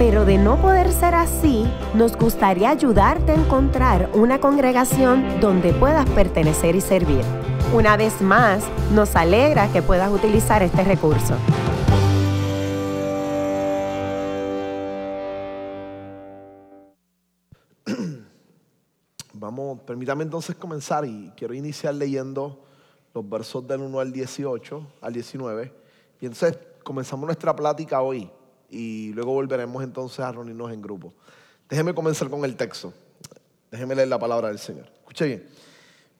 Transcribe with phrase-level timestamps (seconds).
[0.00, 6.08] pero de no poder ser así, nos gustaría ayudarte a encontrar una congregación donde puedas
[6.08, 7.20] pertenecer y servir.
[7.74, 11.34] Una vez más, nos alegra que puedas utilizar este recurso.
[19.34, 22.64] Vamos, permítame entonces comenzar y quiero iniciar leyendo
[23.12, 25.70] los versos del 1 al 18, al 19.
[26.22, 28.30] Y entonces comenzamos nuestra plática hoy
[28.70, 31.12] y luego volveremos entonces a reunirnos en grupo.
[31.68, 32.92] Déjeme comenzar con el texto.
[33.70, 34.86] Déjeme leer la palabra del Señor.
[35.00, 35.48] Escuche bien.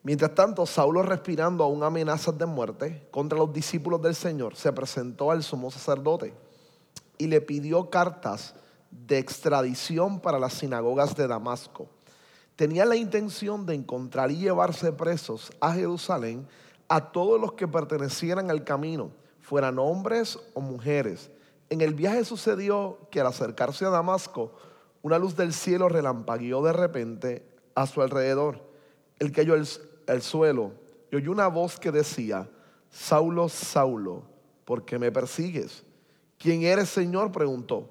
[0.02, 5.30] Mientras tanto, Saulo, respirando aún amenazas de muerte contra los discípulos del Señor, se presentó
[5.30, 6.32] al sumo sacerdote
[7.18, 8.54] y le pidió cartas
[8.90, 11.88] de extradición para las sinagogas de Damasco.
[12.56, 16.46] Tenía la intención de encontrar y llevarse presos a Jerusalén
[16.88, 21.30] a todos los que pertenecieran al camino, fueran hombres o mujeres.
[21.71, 24.52] En el viaje sucedió que al acercarse a Damasco,
[25.02, 28.60] una luz del cielo relampagueó de repente a su alrededor.
[29.21, 29.66] Él cayó al,
[30.09, 30.73] al suelo
[31.10, 32.51] y oyó una voz que decía,
[32.90, 34.24] Saulo, Saulo,
[34.65, 35.85] ¿por qué me persigues?
[36.38, 37.30] ¿Quién eres, Señor?
[37.30, 37.88] preguntó.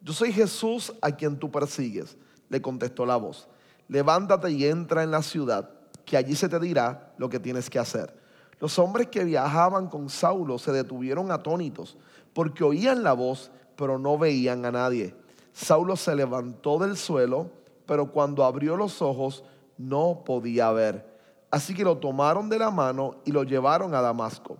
[0.00, 2.16] Yo soy Jesús a quien tú persigues,
[2.48, 3.46] le contestó la voz.
[3.88, 5.70] Levántate y entra en la ciudad,
[6.04, 8.16] que allí se te dirá lo que tienes que hacer.
[8.60, 11.96] Los hombres que viajaban con Saulo se detuvieron atónitos,
[12.38, 15.12] porque oían la voz, pero no veían a nadie.
[15.52, 17.50] Saulo se levantó del suelo,
[17.84, 19.42] pero cuando abrió los ojos
[19.76, 21.04] no podía ver.
[21.50, 24.56] Así que lo tomaron de la mano y lo llevaron a Damasco.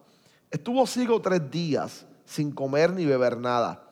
[0.51, 3.85] Estuvo ciego tres días, sin comer ni beber nada.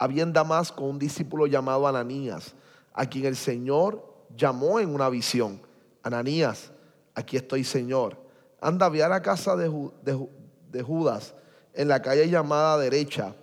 [0.00, 2.56] Había en Damasco un discípulo llamado Ananías,
[2.92, 4.04] a quien el Señor
[4.36, 5.62] llamó en una visión.
[6.02, 6.72] Ananías,
[7.14, 8.16] aquí estoy, Señor.
[8.60, 11.36] Anda, ve a la casa de Judas,
[11.78, 13.36] en la calle llamada derecha,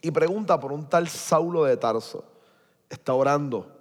[0.00, 2.24] y pregunta por un tal Saulo de Tarso.
[2.88, 3.76] Está orando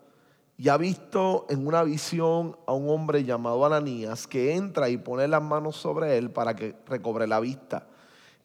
[0.57, 5.29] y ha visto en una visión a un hombre llamado Ananías que entra y pone
[5.29, 7.87] las manos sobre él para que recobre la vista.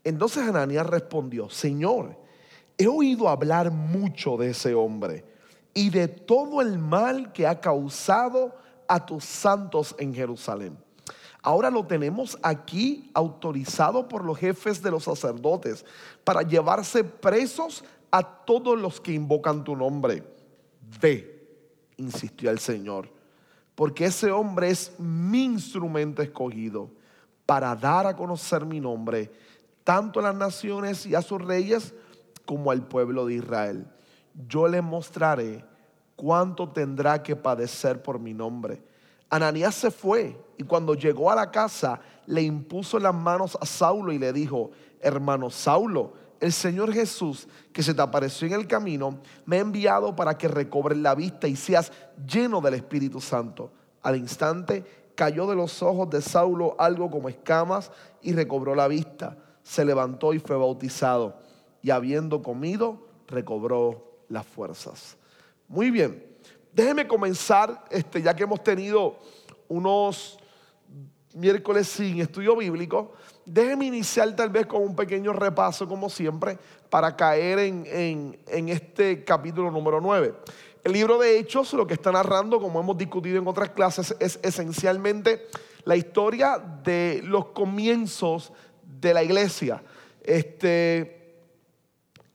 [0.04, 2.16] Entonces Ananías respondió, Señor,
[2.78, 5.24] he oído hablar mucho de ese hombre
[5.74, 8.54] y de todo el mal que ha causado
[8.86, 10.78] a tus santos en Jerusalén.
[11.42, 15.84] Ahora lo tenemos aquí autorizado por los jefes de los sacerdotes
[16.24, 20.22] para llevarse presos a todos los que invocan tu nombre.
[21.00, 21.48] Ve,
[21.96, 23.08] insistió el Señor,
[23.74, 26.90] porque ese hombre es mi instrumento escogido
[27.46, 29.30] para dar a conocer mi nombre
[29.84, 31.94] tanto a las naciones y a sus reyes
[32.44, 33.86] como al pueblo de Israel.
[34.46, 35.64] Yo le mostraré
[36.16, 38.82] cuánto tendrá que padecer por mi nombre.
[39.30, 44.12] Ananías se fue y cuando llegó a la casa le impuso las manos a Saulo
[44.12, 49.20] y le dijo, hermano Saulo, el Señor Jesús que se te apareció en el camino
[49.44, 51.92] me ha enviado para que recobres la vista y seas
[52.26, 53.72] lleno del Espíritu Santo.
[54.02, 57.92] Al instante cayó de los ojos de Saulo algo como escamas
[58.22, 59.36] y recobró la vista.
[59.62, 61.38] Se levantó y fue bautizado
[61.82, 65.16] y habiendo comido recobró las fuerzas.
[65.68, 66.29] Muy bien,
[66.72, 69.18] déjeme comenzar, este, ya que hemos tenido
[69.68, 70.38] unos
[71.34, 73.12] miércoles sin estudio bíblico,
[73.44, 76.58] déjeme iniciar tal vez con un pequeño repaso, como siempre,
[76.88, 80.34] para caer en, en, en este capítulo número 9.
[80.82, 84.40] El libro de Hechos, lo que está narrando, como hemos discutido en otras clases, es
[84.42, 85.46] esencialmente
[85.84, 88.52] la historia de los comienzos
[88.82, 89.82] de la iglesia.
[90.22, 91.19] Este,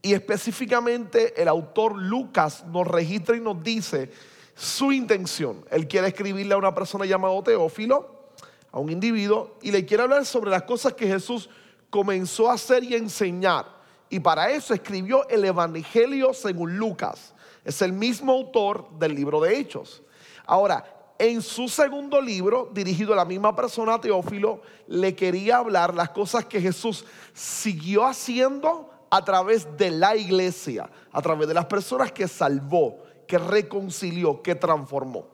[0.05, 4.11] y específicamente el autor Lucas nos registra y nos dice
[4.53, 5.65] su intención.
[5.71, 8.29] Él quiere escribirle a una persona llamada Teófilo,
[8.71, 11.49] a un individuo, y le quiere hablar sobre las cosas que Jesús
[11.89, 13.65] comenzó a hacer y a enseñar.
[14.07, 17.33] Y para eso escribió el Evangelio según Lucas.
[17.63, 20.03] Es el mismo autor del libro de Hechos.
[20.45, 20.85] Ahora,
[21.17, 26.45] en su segundo libro, dirigido a la misma persona, Teófilo, le quería hablar las cosas
[26.45, 32.27] que Jesús siguió haciendo a través de la iglesia, a través de las personas que
[32.27, 35.27] salvó, que reconcilió, que transformó.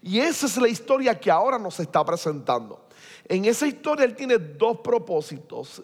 [0.00, 2.86] Y esa es la historia que ahora nos está presentando.
[3.26, 5.82] En esa historia él tiene dos propósitos.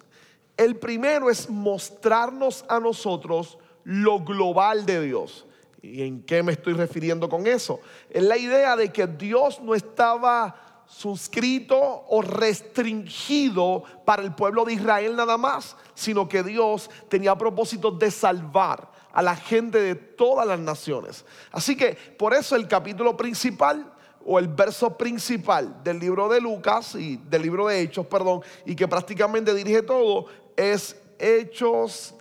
[0.56, 5.44] El primero es mostrarnos a nosotros lo global de Dios.
[5.82, 7.80] ¿Y en qué me estoy refiriendo con eso?
[8.10, 14.74] Es la idea de que Dios no estaba suscrito o restringido para el pueblo de
[14.74, 20.46] Israel nada más, sino que Dios tenía propósito de salvar a la gente de todas
[20.46, 21.24] las naciones.
[21.52, 23.92] Así que por eso el capítulo principal
[24.26, 28.74] o el verso principal del libro de Lucas y del libro de Hechos, perdón, y
[28.74, 30.26] que prácticamente dirige todo,
[30.56, 32.14] es Hechos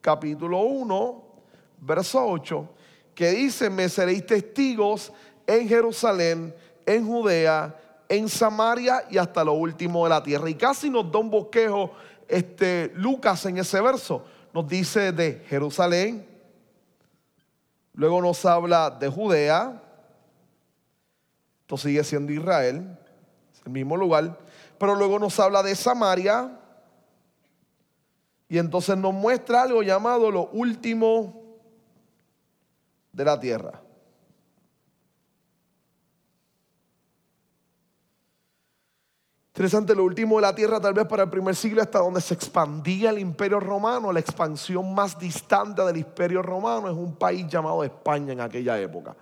[0.00, 1.24] capítulo 1,
[1.80, 2.68] verso 8,
[3.14, 5.12] que dice, me seréis testigos
[5.46, 6.54] en Jerusalén,
[6.84, 7.74] en Judea,
[8.08, 10.48] en Samaria y hasta lo último de la tierra.
[10.48, 11.92] Y casi nos da un bosquejo
[12.26, 14.24] este, Lucas en ese verso.
[14.52, 16.26] Nos dice de Jerusalén,
[17.92, 19.82] luego nos habla de Judea,
[21.60, 22.96] esto sigue siendo Israel,
[23.52, 24.38] es el mismo lugar,
[24.78, 26.58] pero luego nos habla de Samaria,
[28.48, 31.42] y entonces nos muestra algo llamado lo último
[33.12, 33.82] de la tierra.
[39.58, 42.32] Interesante, lo último de la tierra, tal vez para el primer siglo, hasta donde se
[42.32, 47.82] expandía el imperio romano, la expansión más distante del imperio romano es un país llamado
[47.82, 49.16] España en aquella época.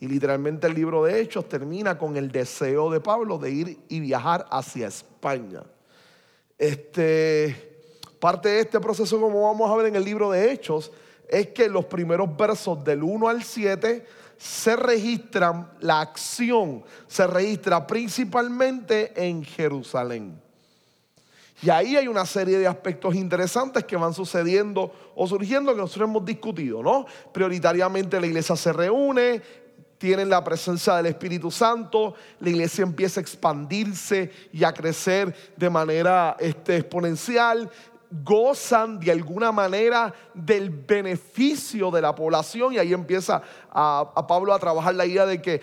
[0.00, 4.00] Y literalmente el libro de Hechos termina con el deseo de Pablo de ir y
[4.00, 5.62] viajar hacia España.
[6.56, 7.84] Este,
[8.18, 10.90] parte de este proceso, como vamos a ver en el libro de Hechos,
[11.28, 14.06] es que los primeros versos del 1 al 7
[14.42, 20.36] se registran, la acción se registra principalmente en Jerusalén.
[21.62, 26.08] Y ahí hay una serie de aspectos interesantes que van sucediendo o surgiendo que nosotros
[26.08, 27.06] hemos discutido, ¿no?
[27.32, 29.40] Prioritariamente la iglesia se reúne,
[29.96, 35.70] tienen la presencia del Espíritu Santo, la iglesia empieza a expandirse y a crecer de
[35.70, 37.70] manera este, exponencial,
[38.24, 43.42] gozan de alguna manera del beneficio de la población y ahí empieza
[43.74, 45.62] a, Pablo a trabajar la idea de que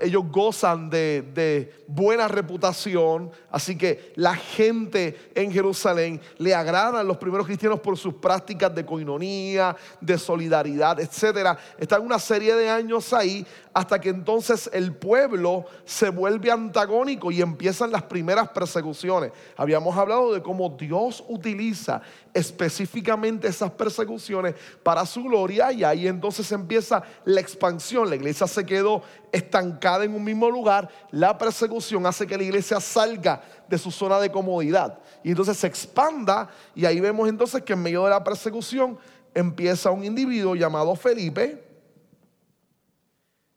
[0.00, 7.18] ellos gozan de, buena reputación, así que la gente en Jerusalén le agradan a los
[7.18, 11.58] primeros cristianos por sus prácticas de coinonía, de solidaridad, etc.
[11.78, 17.42] Están una serie de años ahí hasta que entonces el pueblo se vuelve antagónico y
[17.42, 19.32] empiezan las primeras persecuciones.
[19.56, 22.00] Habíamos hablado de cómo Dios utiliza
[22.32, 27.02] específicamente esas persecuciones para su gloria y ahí entonces empieza
[27.40, 28.08] expansión.
[28.08, 29.02] La iglesia se quedó
[29.32, 34.20] estancada en un mismo lugar, la persecución hace que la iglesia salga de su zona
[34.20, 38.22] de comodidad y entonces se expanda y ahí vemos entonces que en medio de la
[38.22, 38.98] persecución
[39.34, 41.64] empieza un individuo llamado Felipe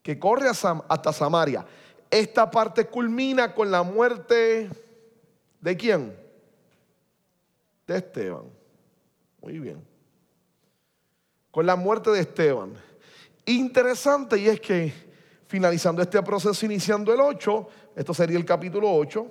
[0.02, 1.66] que corre hasta Samaria.
[2.10, 4.70] Esta parte culmina con la muerte
[5.60, 6.18] de quién?
[7.86, 8.46] De Esteban.
[9.42, 9.86] Muy bien.
[11.52, 12.74] Con la muerte de Esteban.
[13.48, 14.94] Interesante y es que
[15.48, 19.26] finalizando este proceso, iniciando el 8, esto sería el capítulo 8,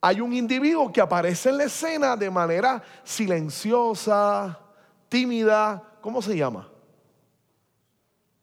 [0.00, 4.58] hay un individuo que aparece en la escena de manera silenciosa,
[5.10, 5.96] tímida.
[6.00, 6.68] ¿Cómo se llama?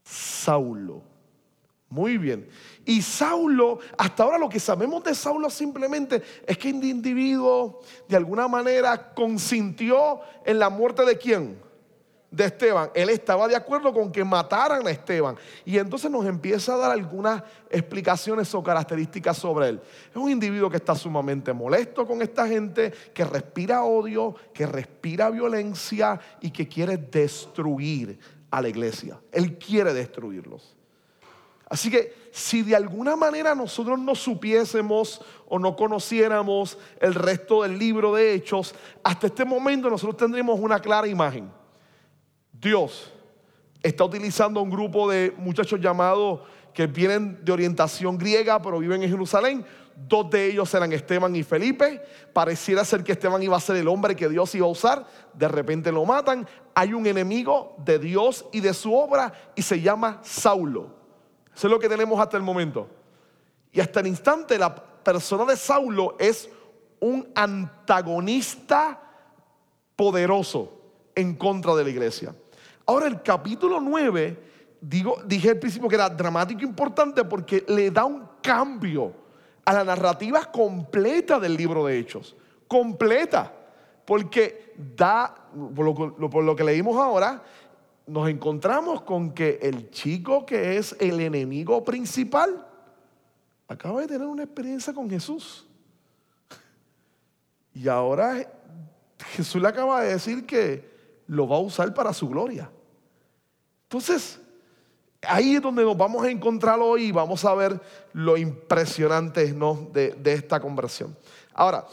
[0.04, 1.02] Saulo.
[1.90, 2.48] Muy bien.
[2.86, 8.16] Y Saulo, hasta ahora lo que sabemos de Saulo simplemente es que el individuo de
[8.16, 11.69] alguna manera consintió en la muerte de quién?
[12.32, 12.92] De Esteban.
[12.94, 15.36] Él estaba de acuerdo con que mataran a Esteban.
[15.66, 19.82] Y entonces nos empieza a dar algunas explicaciones o características sobre él.
[20.12, 25.30] Es un individuo que está sumamente molesto con esta gente, que respira odio, que respira
[25.32, 28.20] violencia y que quiere destruir
[28.52, 29.20] a la iglesia.
[29.32, 30.76] Él quiere destruirlos.
[31.70, 37.78] Así que si de alguna manera nosotros no supiésemos o no conociéramos el resto del
[37.78, 41.59] libro de Hechos, hasta este momento nosotros tendríamos una clara imagen.
[42.60, 43.12] Dios
[43.82, 46.42] está utilizando un grupo de muchachos llamados
[46.74, 49.66] que vienen de orientación griega, pero viven en Jerusalén.
[49.96, 52.02] Dos de ellos eran Esteban y Felipe.
[52.32, 55.06] Pareciera ser que Esteban iba a ser el hombre que Dios iba a usar.
[55.34, 56.48] De repente lo matan.
[56.74, 60.96] Hay un enemigo de Dios y de su obra y se llama Saulo.
[61.54, 62.90] Eso es lo que tenemos hasta el momento.
[63.72, 66.50] Y hasta el instante la persona de Saulo es
[67.00, 69.02] un antagonista
[69.96, 70.80] poderoso
[71.16, 72.34] en contra de la iglesia.
[72.90, 74.40] Ahora el capítulo 9,
[74.82, 79.14] digo, dije al principio que era dramático e importante porque le da un cambio
[79.64, 82.36] a la narrativa completa del libro de Hechos.
[82.68, 83.54] Completa.
[84.08, 85.36] Porque da,
[85.76, 87.44] por lo que leímos ahora,
[88.08, 92.66] nos encontramos con que el chico que es el enemigo principal
[93.68, 95.68] acaba de tener una experiencia con Jesús.
[97.72, 98.52] Y ahora
[99.36, 100.90] Jesús le acaba de decir que
[101.28, 102.72] lo va a usar para su gloria.
[103.90, 104.40] Entonces,
[105.24, 107.82] ahí es donde nos vamos a encontrar hoy y vamos a ver
[108.14, 109.90] lo impresionante ¿no?
[109.92, 111.18] de, esta conversión.
[111.56, 111.88] Ahora,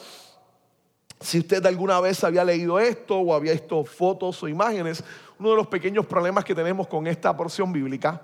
[1.18, 5.02] si usted alguna vez había leído esto o había visto fotos o imágenes,
[5.38, 8.20] uno de los pequeños problemas que tenemos con esta porción bíblica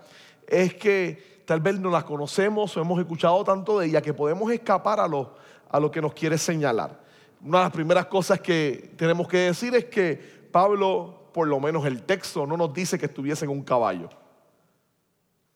[0.47, 4.53] es que tal vez no la conocemos o hemos escuchado tanto de ella que podemos
[4.53, 5.35] escapar a lo,
[5.71, 7.01] a lo que nos quiere señalar.
[7.43, 11.85] Una de las primeras cosas que tenemos que decir es que Pablo, por lo menos
[11.87, 14.09] el texto, no nos dice que estuviese en un caballo.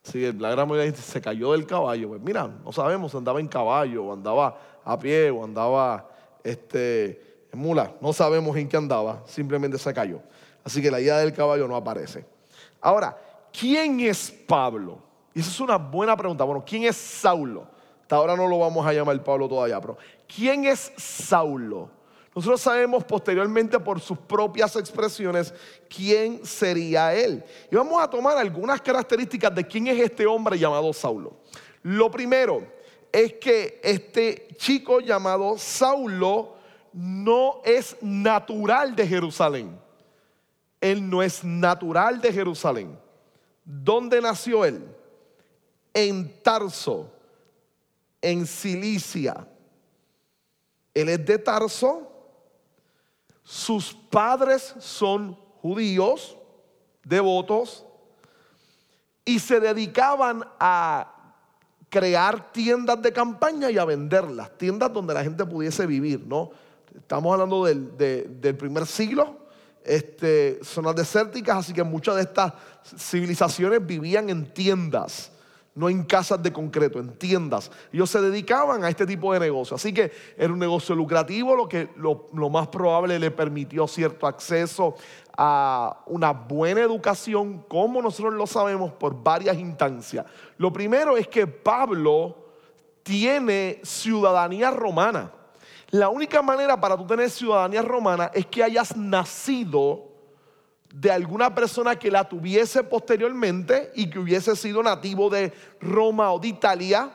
[0.02, 3.48] Si la gran mayoría se cayó del caballo, pues mira, no sabemos si andaba en
[3.48, 6.08] caballo o andaba a pie o andaba
[6.44, 7.92] este, en mula.
[8.00, 10.20] No sabemos en qué andaba, simplemente se cayó.
[10.64, 12.24] Así que la idea del caballo no aparece.
[12.80, 13.16] Ahora,
[13.52, 14.98] ¿quién es Pablo?
[15.34, 16.44] Y esa es una buena pregunta.
[16.44, 17.66] Bueno, ¿quién es Saulo?
[18.02, 19.98] Hasta ahora no lo vamos a llamar Pablo todavía, pero
[20.32, 21.90] ¿quién es Saulo?
[22.36, 25.54] Nosotros sabemos posteriormente por sus propias expresiones
[25.88, 27.42] quién sería él.
[27.70, 31.38] Y vamos a tomar algunas características de quién es este hombre llamado Saulo.
[31.82, 32.62] Lo primero
[33.10, 36.56] es que este chico llamado Saulo
[36.92, 39.80] no es natural de Jerusalén.
[40.78, 42.98] Él no es natural de Jerusalén.
[43.64, 44.84] ¿Dónde nació él?
[45.94, 47.10] En Tarso,
[48.20, 49.48] en Cilicia.
[50.92, 52.12] Él es de Tarso.
[53.46, 56.36] Sus padres son judíos,
[57.04, 57.86] devotos,
[59.24, 61.12] y se dedicaban a
[61.88, 66.50] crear tiendas de campaña y a venderlas, tiendas donde la gente pudiese vivir, ¿no?
[66.92, 69.46] Estamos hablando del, del primer siglo,
[69.84, 72.52] este, zonas desérticas, así que muchas de estas
[72.98, 75.30] civilizaciones vivían en tiendas,
[75.76, 77.70] no en casas de concreto, en tiendas.
[77.92, 81.68] Ellos se dedicaban a este tipo de negocio, así que era un negocio lucrativo, lo
[81.68, 84.96] que lo, lo más probable le permitió cierto acceso
[85.36, 90.24] a una buena educación, como nosotros lo sabemos, por varias instancias.
[90.56, 92.36] Lo primero es que Pablo
[93.02, 95.30] tiene ciudadanía romana.
[95.90, 100.15] La única manera para tú tener ciudadanía romana es que hayas nacido
[100.92, 106.38] de alguna persona que la tuviese posteriormente y que hubiese sido nativo de Roma o
[106.38, 107.10] de Italia,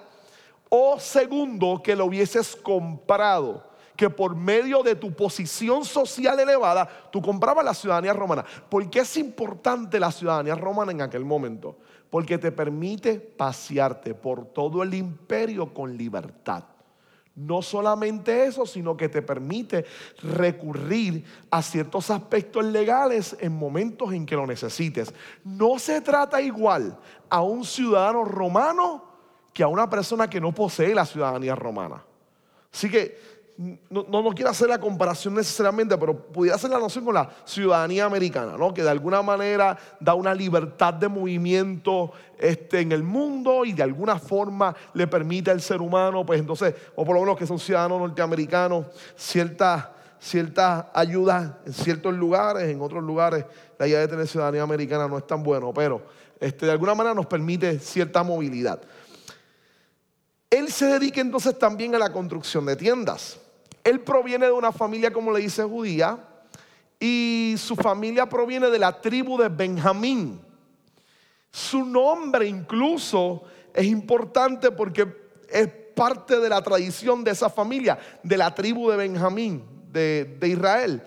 [0.69, 3.63] o segundo, que lo hubieses comprado,
[3.95, 8.45] que por medio de tu posición social elevada, tú comprabas la ciudadanía romana.
[8.69, 11.77] ¿Por qué es importante la ciudadanía romana en aquel momento?
[12.09, 16.63] Porque te permite pasearte por todo el imperio con libertad.
[17.41, 19.85] No solamente eso, sino que te permite
[20.21, 25.13] recurrir a ciertos aspectos legales en momentos en que lo necesites.
[25.43, 26.97] No se trata igual
[27.29, 29.03] a un ciudadano romano
[29.53, 32.03] que a una persona que no posee la ciudadanía romana.
[32.71, 33.19] Así que
[33.57, 38.05] no, no, quiero hacer la comparación necesariamente, pero pudiera hacer la noción con la ciudadanía
[38.05, 38.73] americana, ¿no?
[38.73, 43.83] que de alguna manera da una libertad de movimiento este, en el mundo y de
[43.83, 47.59] alguna forma le permite al ser humano, pues entonces, o por lo menos que son
[47.59, 49.85] ciudadanos norteamericanos, ciertas
[50.21, 53.43] ciertas ayudas en ciertos lugares, en otros lugares
[53.79, 56.03] la idea de tener ciudadanía americana no es tan bueno, pero
[56.39, 58.79] este, de alguna manera nos permite cierta movilidad.
[60.51, 63.40] Él se dedica entonces también a la construcción de tiendas.
[63.83, 66.19] Él proviene de una familia, como le dice, judía,
[66.99, 70.39] y su familia proviene de la tribu de Benjamín.
[71.49, 75.07] Su nombre incluso es importante porque
[75.49, 80.47] es parte de la tradición de esa familia, de la tribu de Benjamín, de, de
[80.47, 81.03] Israel.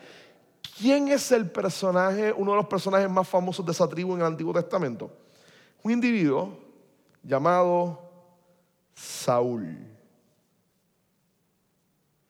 [0.78, 4.26] ¿Quién es el personaje, uno de los personajes más famosos de esa tribu en el
[4.26, 5.10] Antiguo Testamento?
[5.82, 6.58] Un individuo
[7.22, 8.10] llamado
[8.94, 9.93] Saúl.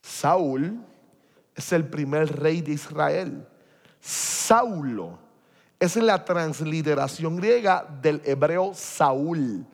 [0.04, 0.84] Saúl
[1.54, 3.46] es el primer rey de Israel.
[4.00, 5.18] Saulo
[5.80, 9.64] es la transliteración griega del hebreo Saúl.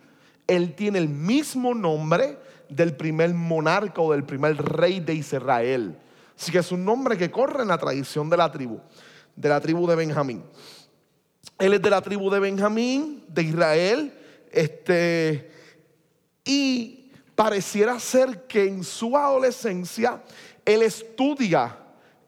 [0.46, 5.98] Él tiene el mismo nombre del primer monarca o del primer rey de Israel.
[6.38, 8.80] Así que es un nombre que corre en la tradición de la tribu,
[9.34, 10.44] de la tribu de Benjamín.
[11.58, 14.14] Él es de la tribu de Benjamín, de Israel,
[14.52, 15.50] este,
[16.44, 16.99] y
[17.40, 20.20] pareciera ser que en su adolescencia
[20.62, 21.74] él estudia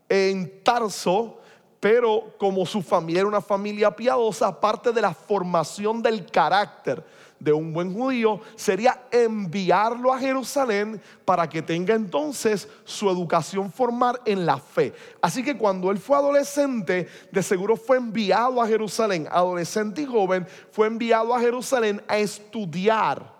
[0.08, 1.38] en Tarso,
[1.78, 7.04] pero como su familia era una familia piadosa, parte de la formación del carácter
[7.38, 14.18] de un buen judío sería enviarlo a Jerusalén para que tenga entonces su educación formal
[14.24, 14.94] en la fe.
[15.20, 20.46] Así que cuando él fue adolescente, de seguro fue enviado a Jerusalén, adolescente y joven,
[20.70, 23.31] fue enviado a Jerusalén a estudiar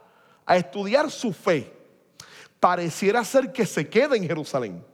[0.53, 1.73] a estudiar su fe,
[2.61, 4.85] pareciera ser que se queda en Jerusalén.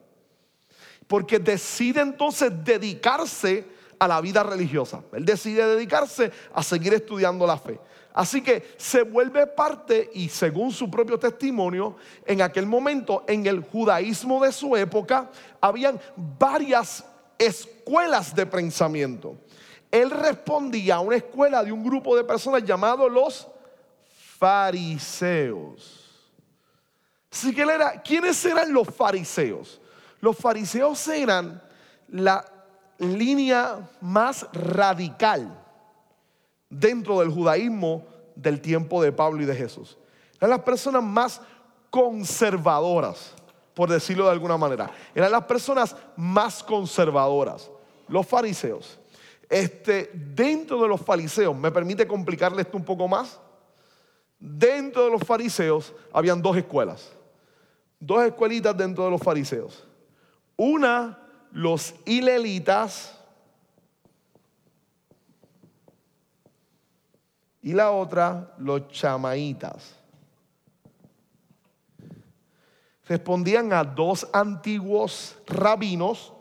[1.09, 3.67] Porque decide entonces dedicarse
[3.99, 5.03] a la vida religiosa.
[5.13, 7.81] Él decide dedicarse a seguir estudiando la fe.
[8.15, 13.61] Así que se vuelve parte y según su propio testimonio, en aquel momento en el
[13.61, 15.29] judaísmo de su época
[15.61, 15.99] habían
[16.39, 17.05] varias
[17.37, 19.35] escuelas de pensamiento.
[19.91, 23.49] Él respondía a una escuela de un grupo de personas llamados los
[24.39, 26.05] fariseos.
[28.05, 29.81] ¿quiénes eran los fariseos?
[30.21, 31.63] Los fariseos eran
[32.09, 32.45] la
[32.99, 35.65] línea más radical
[36.69, 38.05] dentro del judaísmo
[38.35, 39.99] del tiempo de Pablo y de Jesús.
[40.37, 41.41] Eran las personas más
[41.91, 43.35] conservadoras,
[43.75, 44.91] por decirlo de alguna manera.
[45.15, 47.71] Eran las personas más conservadoras,
[48.09, 48.99] los fariseos.
[49.49, 53.41] Este, dentro de los fariseos, ¿me permite complicarle esto un poco más?
[54.39, 57.13] Dentro de los fariseos habían dos escuelas,
[57.99, 59.87] dos escuelitas dentro de los fariseos.
[60.57, 61.19] Una,
[61.53, 63.19] los hilelitas,
[67.69, 69.95] y la otra los chamaitas.
[73.07, 76.33] Respondían a dos antiguos rabinos,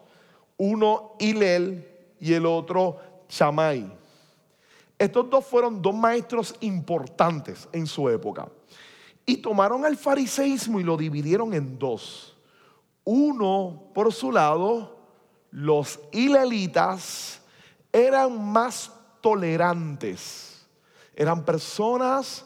[0.58, 1.86] uno Hilel
[2.20, 3.97] y el otro Chamay.
[4.98, 8.50] Estos dos fueron dos maestros importantes en su época.
[9.26, 12.36] Y tomaron el fariseísmo y lo dividieron en dos.
[13.04, 14.98] Uno, por su lado,
[15.52, 17.42] los hilelitas
[17.92, 20.58] eran más tolerantes
[21.18, 22.46] eran personas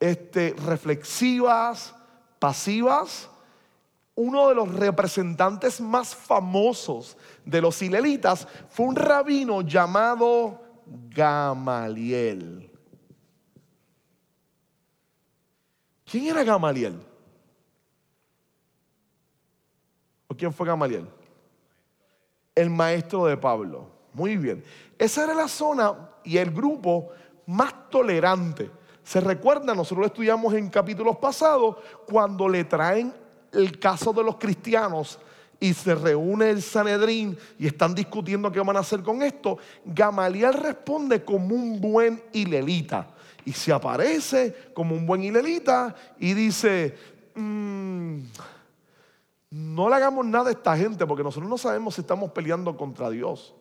[0.00, 1.94] este, reflexivas,
[2.38, 3.28] pasivas.
[4.14, 12.70] Uno de los representantes más famosos de los hilelitas fue un rabino llamado Gamaliel.
[16.04, 17.00] ¿Quién era Gamaliel?
[20.28, 21.06] ¿O quién fue Gamaliel?
[22.54, 23.90] El maestro de Pablo.
[24.12, 24.64] Muy bien.
[24.98, 27.10] Esa era la zona y el grupo
[27.46, 28.70] más tolerante.
[29.02, 31.76] Se recuerda, nosotros lo estudiamos en capítulos pasados,
[32.06, 33.14] cuando le traen
[33.52, 35.18] el caso de los cristianos
[35.58, 40.54] y se reúne el Sanedrín y están discutiendo qué van a hacer con esto, Gamaliel
[40.54, 43.08] responde como un buen hilelita.
[43.44, 46.96] Y se aparece como un buen hilelita y dice,
[47.34, 48.18] mm,
[49.50, 53.08] no le hagamos nada a esta gente porque nosotros no sabemos si estamos peleando contra
[53.08, 53.54] Dios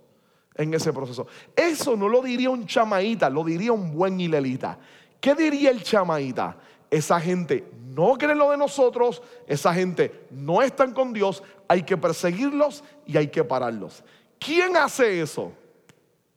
[0.55, 1.27] en ese proceso.
[1.55, 4.79] Eso no lo diría un chamaíta, lo diría un buen hilelita.
[5.21, 6.57] ¿Qué diría el chamaíta?
[6.89, 11.97] Esa gente no cree lo de nosotros, esa gente no están con Dios, hay que
[11.97, 14.03] perseguirlos y hay que pararlos.
[14.39, 15.51] ¿Quién hace eso?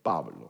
[0.01, 0.49] Pablo.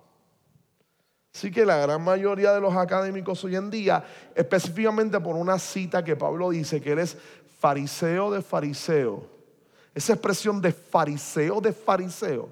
[1.34, 4.04] Así que la gran mayoría de los académicos hoy en día,
[4.36, 7.18] específicamente por una cita que Pablo dice, que él es
[7.60, 9.26] fariseo de fariseo,
[9.94, 12.50] esa expresión de fariseo de fariseo,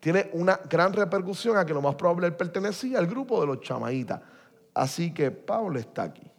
[0.00, 3.60] tiene una gran repercusión a que lo más probable él pertenecía al grupo de los
[3.60, 4.20] chamaitas.
[4.74, 6.30] Así que Pablo está aquí.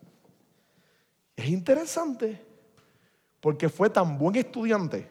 [1.39, 2.45] Es interesante
[3.39, 5.10] porque fue tan buen estudiante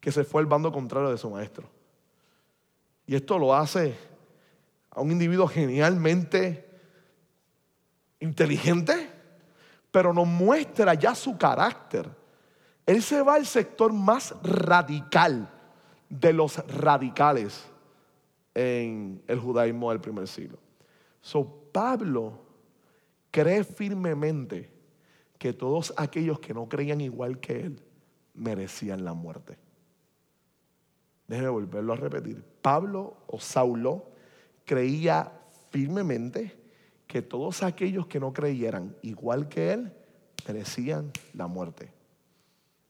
[0.00, 1.68] que se fue al bando contrario de su maestro.
[3.06, 3.96] Y esto lo hace
[4.90, 6.68] a un individuo genialmente
[8.18, 9.08] inteligente,
[9.92, 12.10] pero nos muestra ya su carácter.
[12.84, 15.48] Él se va al sector más radical
[16.08, 17.66] de los radicales
[18.52, 20.58] en el judaísmo del primer siglo.
[21.20, 22.36] So, Pablo
[23.30, 24.75] cree firmemente
[25.38, 27.80] que todos aquellos que no creían igual que él
[28.34, 29.58] merecían la muerte.
[31.28, 32.44] Déjeme volverlo a repetir.
[32.62, 34.10] Pablo o Saulo
[34.64, 35.32] creía
[35.70, 36.56] firmemente
[37.06, 39.92] que todos aquellos que no creyeran igual que él
[40.46, 41.92] merecían la muerte.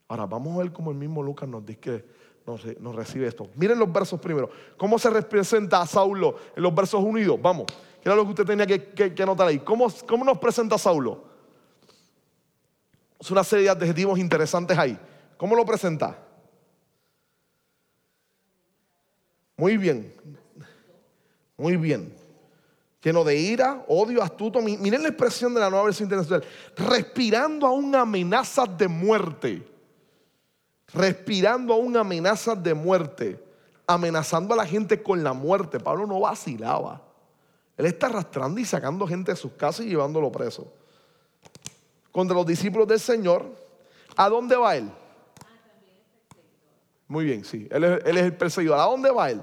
[0.08, 2.04] Ahora vamos a ver cómo el mismo Lucas nos dice que
[2.46, 3.48] nos, recibe esto.
[3.56, 4.48] Miren los versos primero.
[4.76, 7.40] ¿Cómo se representa a Saulo en los versos unidos?
[7.42, 7.66] Vamos,
[8.00, 9.58] ¿qué era lo que usted tenía que, anotar ahí?
[9.58, 11.35] ¿Cómo, ¿Cómo, nos presenta Saulo?
[13.18, 14.98] Es una serie de adjetivos interesantes ahí.
[15.36, 16.18] ¿Cómo lo presenta?
[19.56, 20.12] Muy bien.
[21.56, 22.14] Muy bien.
[23.02, 24.60] Lleno de ira, odio, astuto.
[24.60, 26.44] Miren la expresión de la nueva versión internacional.
[26.76, 29.76] Respirando aún amenazas de muerte
[30.92, 33.42] respirando aún amenazas de muerte,
[33.86, 35.80] amenazando a la gente con la muerte.
[35.80, 37.02] Pablo no vacilaba.
[37.76, 40.72] Él está arrastrando y sacando gente de sus casas y llevándolo preso.
[42.16, 43.44] Contra los discípulos del Señor,
[44.16, 44.90] ¿a dónde va él?
[47.08, 48.78] Muy bien, sí, él es, el perseguidor.
[48.78, 49.42] ¿A dónde va él?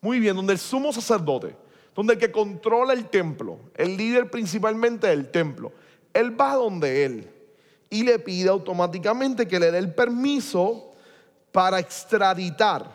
[0.00, 1.54] muy bien, donde el sumo sacerdote,
[1.94, 5.70] donde el que controla el templo, el líder principalmente del templo,
[6.12, 7.30] él va donde él
[7.88, 10.92] y le pide automáticamente que le dé el permiso
[11.52, 12.90] para extraditar,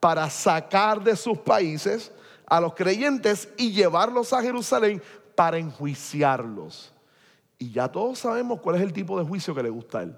[0.00, 2.12] para sacar de sus países
[2.48, 5.02] a los creyentes y llevarlos a Jerusalén
[5.38, 6.92] para enjuiciarlos.
[7.58, 10.16] Y ya todos sabemos cuál es el tipo de juicio que le gusta a él.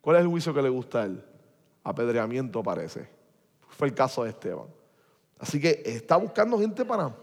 [0.00, 1.24] ¿Cuál es el juicio que le gusta a él?
[1.84, 3.08] Apedreamiento parece.
[3.68, 4.66] Fue el caso de Esteban.
[5.38, 7.14] Así que está buscando gente para...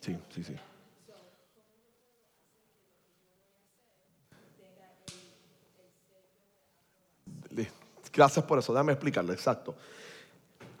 [0.00, 0.56] Sí, sí, sí.
[8.16, 9.74] Gracias por eso, déjame explicarlo, exacto.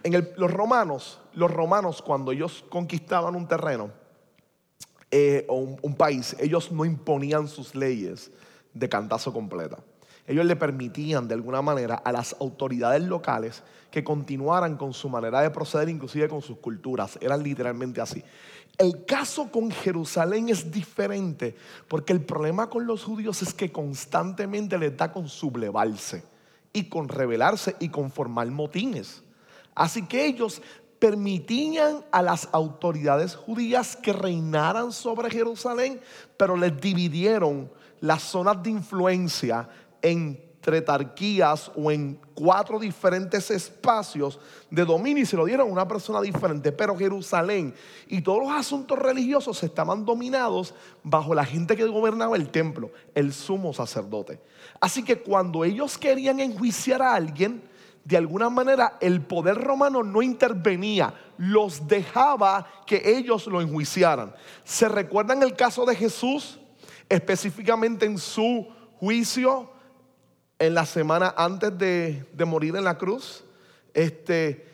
[0.02, 3.90] En los romanos, los romanos cuando ellos conquistaban un terreno
[5.10, 8.30] eh, o un, país, ellos no imponían sus leyes
[8.72, 9.78] de cantazo completa.
[10.26, 15.42] Ellos le permitían de alguna manera a las autoridades locales que continuaran con su manera
[15.42, 17.18] de proceder, inclusive con sus culturas.
[17.20, 18.24] Eran literalmente así.
[18.78, 21.54] El caso con Jerusalén es diferente
[21.86, 26.35] porque el problema con los judíos es que constantemente les da con sublevarse
[26.76, 29.22] y con rebelarse y con formar motines.
[29.74, 30.60] Así que ellos
[30.98, 36.02] permitían a las autoridades judías que reinaran sobre Jerusalén,
[36.36, 39.70] pero les dividieron las zonas de influencia
[40.02, 45.86] en tretarquías o en cuatro diferentes espacios de dominio y se lo dieron a una
[45.86, 46.72] persona diferente.
[46.72, 47.72] Pero Jerusalén
[48.08, 50.74] y todos los asuntos religiosos estaban dominados
[51.04, 54.40] bajo la gente que gobernaba el templo, el sumo sacerdote.
[54.80, 57.62] Así que cuando ellos querían enjuiciar a alguien,
[58.02, 64.34] de alguna manera el poder romano no intervenía, los dejaba que ellos lo enjuiciaran.
[64.64, 66.58] ¿Se recuerdan el caso de Jesús?
[67.08, 68.66] Específicamente en su
[68.98, 69.75] juicio
[70.58, 73.44] en la semana antes de, morir en la cruz,
[73.92, 74.66] este,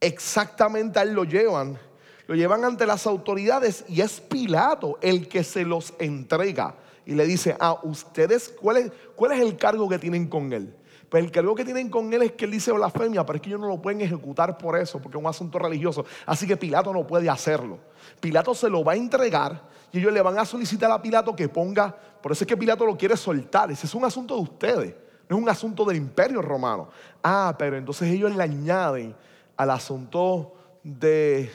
[0.00, 1.78] exactamente a él lo llevan.
[2.26, 6.74] Lo llevan ante las autoridades y es Pilato el que se los entrega.
[7.06, 10.74] Y le dice, a ustedes, ¿cuál es, ¿cuál es el cargo que tienen con él?
[11.14, 13.50] Pues el cargo que tienen con él es que él dice blasfemia, pero es que
[13.50, 16.04] ellos no lo pueden ejecutar por eso, porque es un asunto religioso.
[16.26, 17.78] Así que Pilato no puede hacerlo.
[18.20, 21.48] Pilato se lo va a entregar y ellos le van a solicitar a Pilato que
[21.48, 24.94] ponga, por eso es que Pilato lo quiere soltar, ese es un asunto de ustedes,
[25.28, 26.88] no es un asunto del imperio romano.
[27.22, 29.14] Ah, pero entonces ellos le añaden
[29.58, 31.50] al asunto del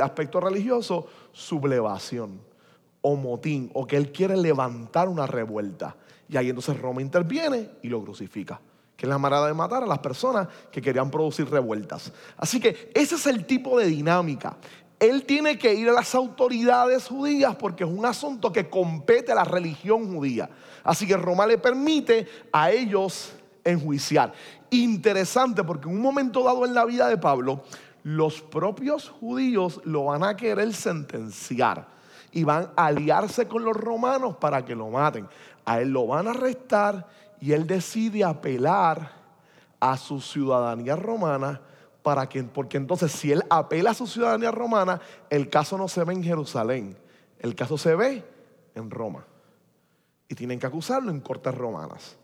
[0.00, 2.40] aspecto religioso sublevación
[3.00, 5.96] o motín, o que él quiere levantar una revuelta.
[6.28, 8.60] Y ahí entonces Roma interviene y lo crucifica
[8.96, 12.12] que es la manera de matar a las personas que querían producir revueltas.
[12.36, 14.56] Así que ese es el tipo de dinámica
[15.08, 19.36] él tiene que ir a las autoridades judías porque es un asunto que compete a
[19.36, 20.48] la religión judía.
[20.82, 23.32] Así que Roma le permite a ellos
[23.64, 24.32] enjuiciar.
[24.70, 27.62] Interesante porque en un momento dado en la vida de Pablo,
[28.02, 31.88] los propios judíos lo van a querer sentenciar
[32.32, 35.26] y van a aliarse con los romanos para que lo maten.
[35.64, 37.06] A él lo van a arrestar
[37.40, 39.12] y él decide apelar
[39.80, 41.60] a su ciudadanía romana
[42.04, 46.04] para que, porque entonces si él apela a su ciudadanía romana, el caso no se
[46.04, 46.98] ve en Jerusalén,
[47.38, 48.22] el caso se ve
[48.74, 49.24] en Roma.
[50.28, 52.16] Y tienen que acusarlo en cortes romanas.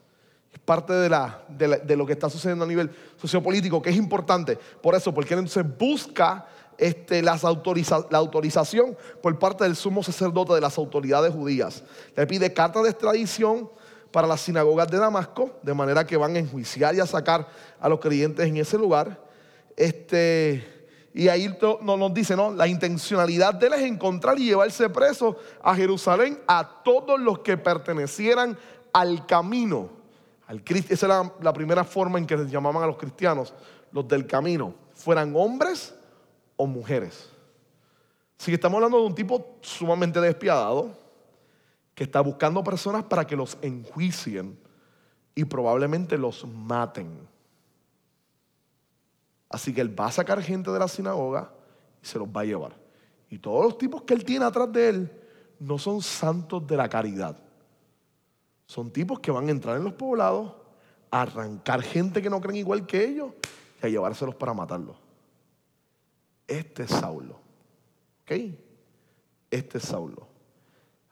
[0.53, 4.59] Es parte de, la, de, lo que está sucediendo a nivel sociopolítico, que es importante.
[4.83, 10.53] Por eso, porque él entonces busca este, las la autorización por parte del sumo sacerdote
[10.53, 11.85] de las autoridades judías.
[12.15, 13.71] Le pide carta de extradición
[14.11, 17.49] para las sinagogas de Damasco, de manera que van a enjuiciar y a sacar
[17.81, 19.30] a los creyentes en ese lugar.
[19.77, 20.81] Este,
[21.13, 22.53] y ahí nos dice, ¿no?
[22.53, 27.57] La intencionalidad de él es encontrar y llevarse preso a Jerusalén a todos los que
[27.57, 28.57] pertenecieran
[28.93, 29.91] al camino.
[30.47, 33.55] Al Esa era la primera forma en que se llamaban a los cristianos,
[33.93, 35.95] los del camino, fueran hombres
[36.57, 37.29] o mujeres.
[38.39, 40.91] Así que estamos hablando de un tipo sumamente despiadado
[41.95, 44.59] que está buscando personas para que los enjuicien
[45.35, 47.29] y probablemente los maten.
[49.51, 51.53] Así que él va a sacar gente de la sinagoga
[52.01, 52.73] y se los va a llevar.
[53.29, 55.13] Y todos los tipos que él tiene atrás de él
[55.59, 57.37] no son santos de la caridad.
[58.65, 60.53] Son tipos que van a entrar en los poblados,
[61.11, 63.33] a arrancar gente que no creen igual que ellos
[63.83, 64.97] y a llevárselos para matarlos.
[66.47, 67.41] Este es Saulo.
[68.23, 68.33] ¿Ok?
[69.51, 70.29] Este es Saulo.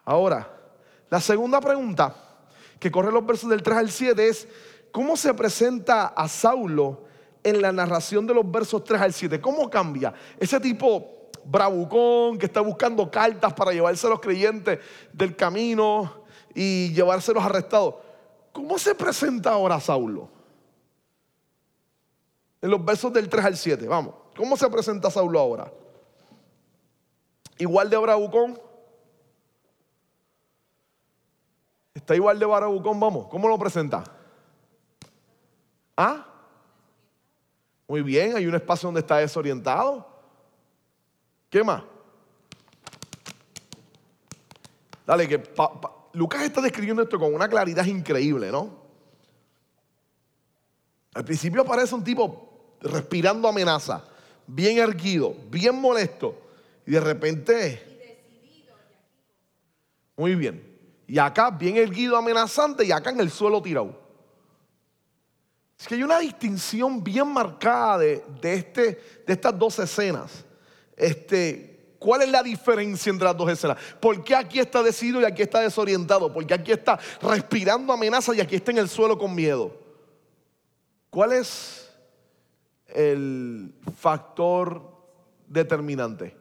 [0.05, 0.49] Ahora,
[1.11, 2.15] la segunda pregunta
[2.79, 4.49] que corre los versos del 3 al 7 es,
[4.93, 7.08] ¿cómo se presenta a Saulo
[7.43, 9.41] en la narración de los versos 3 al 7.
[9.41, 10.13] ¿Cómo cambia?
[10.39, 14.79] Ese tipo bravucón que está buscando cartas para llevarse a los creyentes
[15.13, 16.25] del camino
[16.55, 17.95] y llevárselos arrestados.
[18.53, 20.29] ¿Cómo se presenta ahora Saulo?
[22.61, 24.15] En los versos del 3 al 7, vamos.
[24.37, 25.73] ¿Cómo se presenta Saulo ahora?
[27.59, 28.61] Igual de bravucón.
[31.95, 33.01] ¿Está igual de barabucón?
[33.01, 34.05] Vamos, ¿cómo lo presenta?
[35.97, 36.25] ¿Ah?
[37.89, 40.07] Muy bien, hay un espacio donde está desorientado.
[41.49, 41.83] ¿Qué más?
[45.07, 45.43] Dale, que
[46.13, 48.77] Lucas está describiendo esto con una claridad increíble, ¿no?
[51.15, 54.05] Al principio aparece un tipo respirando amenaza,
[54.47, 56.39] bien erguido, bien molesto,
[56.87, 57.85] y de repente...
[60.15, 60.79] Muy bien.
[61.07, 64.08] Y acá bien erguido, amenazante, y acá en el suelo tirado.
[65.79, 70.45] Es que hay una distinción bien marcada de, este, de estas dos escenas.
[70.97, 73.79] Este, ¿Cuál es la diferencia entre las dos escenas?
[74.01, 76.33] ¿Por qué aquí está decidido y aquí está desorientado?
[76.33, 79.77] ¿Por qué aquí está respirando amenaza y aquí está en el suelo con miedo?
[81.11, 81.89] ¿Cuál es
[82.89, 84.83] el factor
[85.47, 86.38] determinante?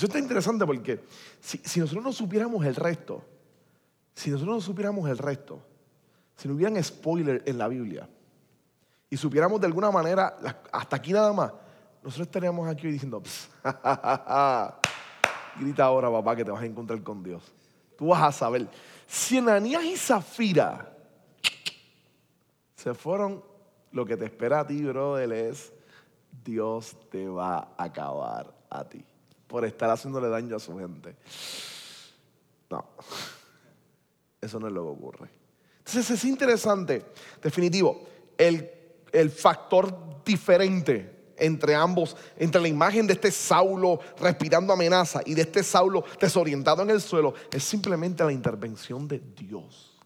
[0.00, 1.00] Eso está interesante porque
[1.40, 3.22] si, nosotros no supiéramos el resto,
[4.14, 5.60] si nosotros no supiéramos el resto,
[6.36, 8.08] si no hubieran spoiler en la Biblia
[9.08, 10.36] y supiéramos de alguna manera,
[10.72, 11.52] hasta aquí nada más,
[12.02, 13.22] nosotros estaríamos aquí diciendo,
[15.60, 17.42] grita ahora papá que te vas a encontrar con Dios.
[17.98, 18.66] Tú vas a saber.
[19.06, 20.96] Si Ananías y Zafira
[22.76, 23.44] se fueron,
[23.92, 25.72] lo que te espera a ti, brother, es
[26.44, 29.04] Dios te va a acabar a ti
[29.46, 31.16] por estar haciéndole daño a su gente.
[32.70, 32.86] No,
[34.40, 35.30] eso no es lo que ocurre.
[35.78, 37.04] Entonces es interesante,
[37.42, 38.06] definitivo,
[38.38, 38.70] el,
[39.12, 45.42] el factor diferente entre ambos, entre la imagen de este Saulo respirando amenaza y de
[45.42, 49.98] este Saulo desorientado en el suelo, es simplemente la intervención de Dios,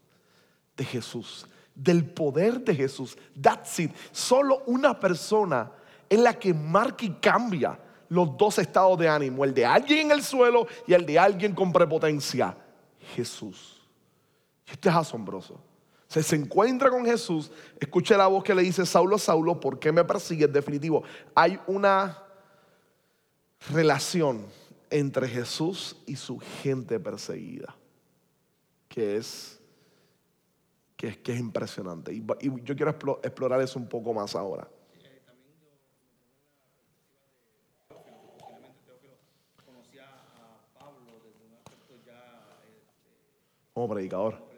[0.76, 3.18] de Jesús, del poder de Jesús.
[3.40, 3.92] That's it.
[4.12, 5.70] Solo una persona
[6.08, 10.12] es la que marca y cambia los dos estados de ánimo, el de alguien en
[10.12, 12.56] el suelo y el de alguien con prepotencia,
[13.14, 13.83] Jesús.
[14.66, 15.60] Esto es asombroso.
[16.08, 17.50] Se, se encuentra con Jesús,
[17.80, 20.52] escucha la voz que le dice, Saulo, Saulo, ¿por qué me persigues?
[20.52, 21.02] Definitivo,
[21.34, 22.22] hay una
[23.70, 24.46] relación
[24.90, 27.74] entre Jesús y su gente perseguida,
[28.88, 29.60] que es,
[30.96, 32.12] que es, que es impresionante.
[32.12, 32.22] y
[32.62, 32.90] yo quiero
[33.22, 34.68] explorar eso un poco más ahora.
[43.74, 44.53] como predicador.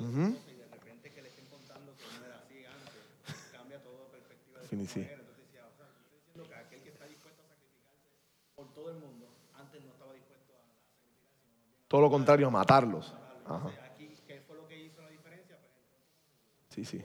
[0.00, 0.34] Uh -huh.
[0.48, 4.60] Y de repente que le estén contando que no era así antes, cambia todo perspectiva
[4.60, 5.06] de sí.
[8.56, 11.86] Por todo el mundo, antes no estaba dispuesto a sacrificarse.
[11.86, 13.14] Todo lo contrario, a matarlos.
[13.44, 13.68] Ajá.
[13.84, 15.58] Aquí, ¿qué fue lo que hizo la diferencia?
[16.70, 17.04] Sí, sí.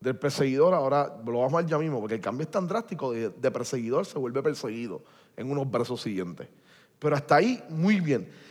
[0.00, 3.12] Del perseguidor, ahora lo vamos a ver ya mismo, porque el cambio es tan drástico,
[3.12, 5.04] de, de perseguidor se vuelve perseguido
[5.36, 6.48] en unos versos siguientes.
[6.98, 8.49] Pero hasta ahí, muy bien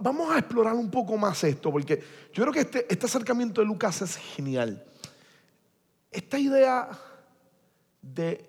[0.00, 3.66] vamos a explorar un poco más esto, porque yo creo que este, este acercamiento de
[3.66, 4.84] Lucas es genial.
[6.10, 6.90] Esta idea
[8.00, 8.48] de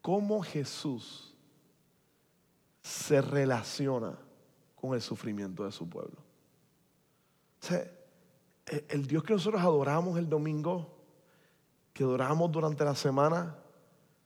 [0.00, 1.34] cómo Jesús
[2.82, 4.16] se relaciona
[4.76, 6.18] con el sufrimiento de su pueblo.
[7.60, 7.90] O sea,
[8.88, 10.96] el Dios que nosotros adoramos el domingo,
[11.92, 13.56] que adoramos durante la semana,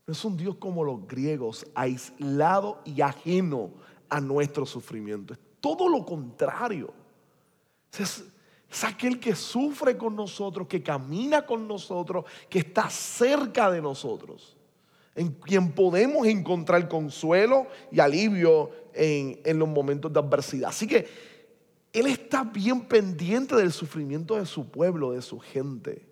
[0.07, 3.71] No es un Dios como los griegos, aislado y ajeno
[4.11, 5.33] a nuestro sufrimiento.
[5.33, 6.93] Es todo lo contrario.
[7.99, 8.25] Es,
[8.85, 14.57] aquel que sufre con nosotros, que camina con nosotros, que está cerca de nosotros,
[15.15, 20.71] en quien podemos encontrar consuelo y alivio en, en los momentos de adversidad.
[20.71, 21.09] Así que
[21.93, 26.07] Él está bien pendiente del sufrimiento de su pueblo, de su gente,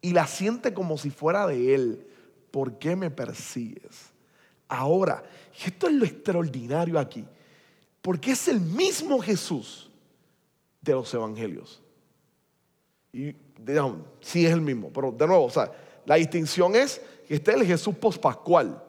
[0.00, 2.06] y la siente como si fuera de Él.
[2.50, 4.12] ¿Por qué me persigues?
[4.68, 5.22] Ahora,
[5.64, 7.24] esto es lo extraordinario aquí,
[8.02, 9.90] porque es el mismo Jesús
[10.80, 11.82] de los evangelios.
[13.12, 15.72] Y digamos, sí es el mismo, pero de nuevo, o sea,
[16.06, 18.82] la distinción es que este es el Jesús pospascual.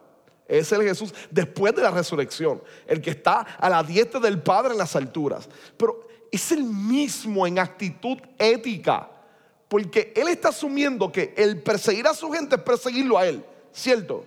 [0.48, 4.72] Es el Jesús después de la resurrección, el que está a la diestra del Padre
[4.72, 5.48] en las alturas.
[5.78, 9.12] Pero es el mismo en actitud ética,
[9.67, 14.26] porque Él está asumiendo que el perseguir a su gente es perseguirlo a Él, ¿cierto?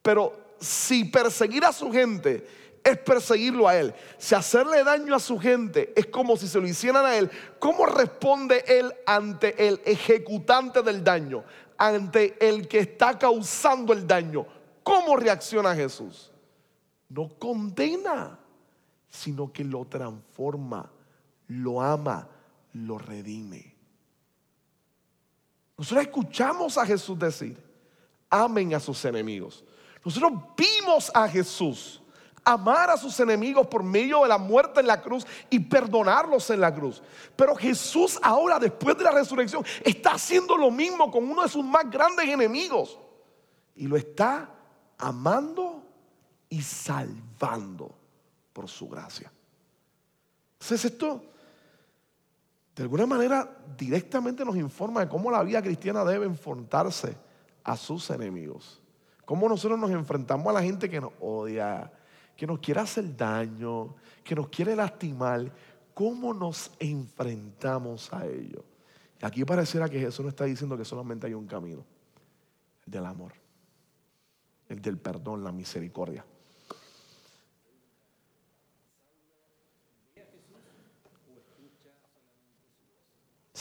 [0.00, 2.46] Pero si perseguir a su gente
[2.84, 3.94] es perseguirlo a él.
[4.18, 7.86] Si hacerle daño a su gente es como si se lo hicieran a él, ¿cómo
[7.86, 11.44] responde él ante el ejecutante del daño?
[11.78, 14.46] Ante el que está causando el daño.
[14.82, 16.32] ¿Cómo reacciona Jesús?
[17.08, 18.38] No condena,
[19.08, 20.90] sino que lo transforma,
[21.46, 22.28] lo ama,
[22.72, 23.76] lo redime.
[25.76, 27.56] Nosotros escuchamos a Jesús decir,
[28.28, 29.64] amen a sus enemigos.
[30.04, 32.01] Nosotros vimos a Jesús
[32.44, 36.60] amar a sus enemigos por medio de la muerte en la cruz y perdonarlos en
[36.60, 37.02] la cruz.
[37.36, 41.64] Pero Jesús ahora, después de la resurrección, está haciendo lo mismo con uno de sus
[41.64, 42.98] más grandes enemigos.
[43.74, 44.50] Y lo está
[44.98, 45.82] amando
[46.48, 47.94] y salvando
[48.52, 49.32] por su gracia.
[50.54, 51.24] Entonces esto,
[52.76, 57.16] de alguna manera, directamente nos informa de cómo la vida cristiana debe enfrentarse
[57.64, 58.80] a sus enemigos.
[59.24, 61.90] Cómo nosotros nos enfrentamos a la gente que nos odia,
[62.36, 65.50] que nos quiere hacer daño, que nos quiere lastimar,
[65.94, 68.64] ¿cómo nos enfrentamos a ello?
[69.20, 71.84] Aquí pareciera que Jesús no está diciendo que solamente hay un camino,
[72.86, 73.32] el del amor,
[74.68, 76.24] el del perdón, la misericordia.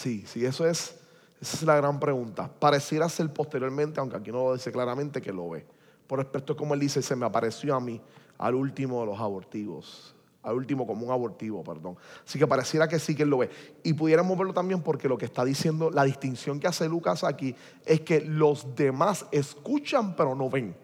[0.02, 0.96] Sí, sí, eso es,
[1.40, 2.52] esa es la gran pregunta.
[2.52, 5.64] Pareciera ser posteriormente, aunque aquí no lo dice claramente, que lo ve.
[6.08, 8.02] Por respecto como él dice, se me apareció a mí
[8.42, 10.16] al último de los abortivos.
[10.42, 11.96] Al último como un abortivo, perdón.
[12.26, 13.52] Así que pareciera que sí que él lo ve.
[13.84, 17.56] Y pudiéramos verlo también porque lo que está diciendo, la distinción que hace Lucas aquí
[17.86, 20.76] es que los demás escuchan pero no ven.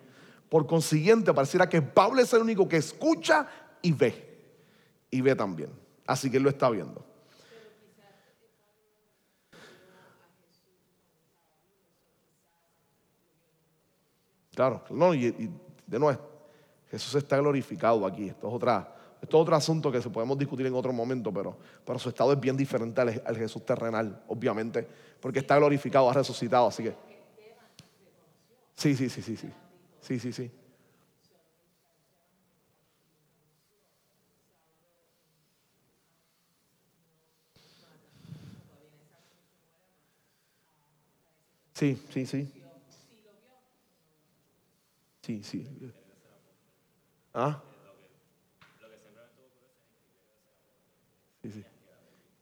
[0.50, 3.48] Por consiguiente, pareciera que Pablo es el único que escucha
[3.82, 4.40] y ve.
[5.10, 5.72] Y ve también.
[6.06, 7.04] Así que él lo está viendo.
[14.54, 15.50] Claro, no, y, y
[15.88, 16.37] de nuevo,
[16.90, 18.30] Jesús está glorificado aquí.
[18.30, 22.10] Esto es, es otro asunto que se podemos discutir en otro momento, pero, pero su
[22.10, 24.88] estado es bien diferente al, Jesús terrenal, obviamente,
[25.20, 26.96] porque está glorificado, ha resucitado, así que...
[28.76, 29.50] Sí, sí, sí, sí, sí.
[30.02, 30.52] Sí, sí, sí.
[41.74, 42.54] Sí, sí, sí.
[45.22, 45.68] Sí, sí.
[47.40, 47.62] ¿Ah?
[51.44, 51.64] Sí, sí.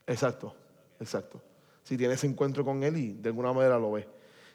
[0.06, 0.54] Exacto,
[0.98, 1.42] exacto.
[1.82, 4.06] Si tienes encuentro con Él y de alguna manera lo ves.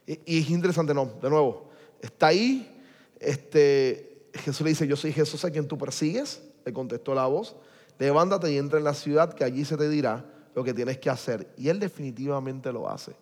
[0.08, 1.70] Y, es interesante, no, de nuevo,
[2.02, 2.84] está ahí,
[3.20, 7.56] este, Jesús le dice, yo soy Jesús a quien tú persigues, le contestó la voz,
[8.00, 10.26] levántate y entra en la ciudad que allí se te dirá
[10.56, 11.54] lo que tienes que hacer.
[11.56, 13.16] Y Él definitivamente lo hace.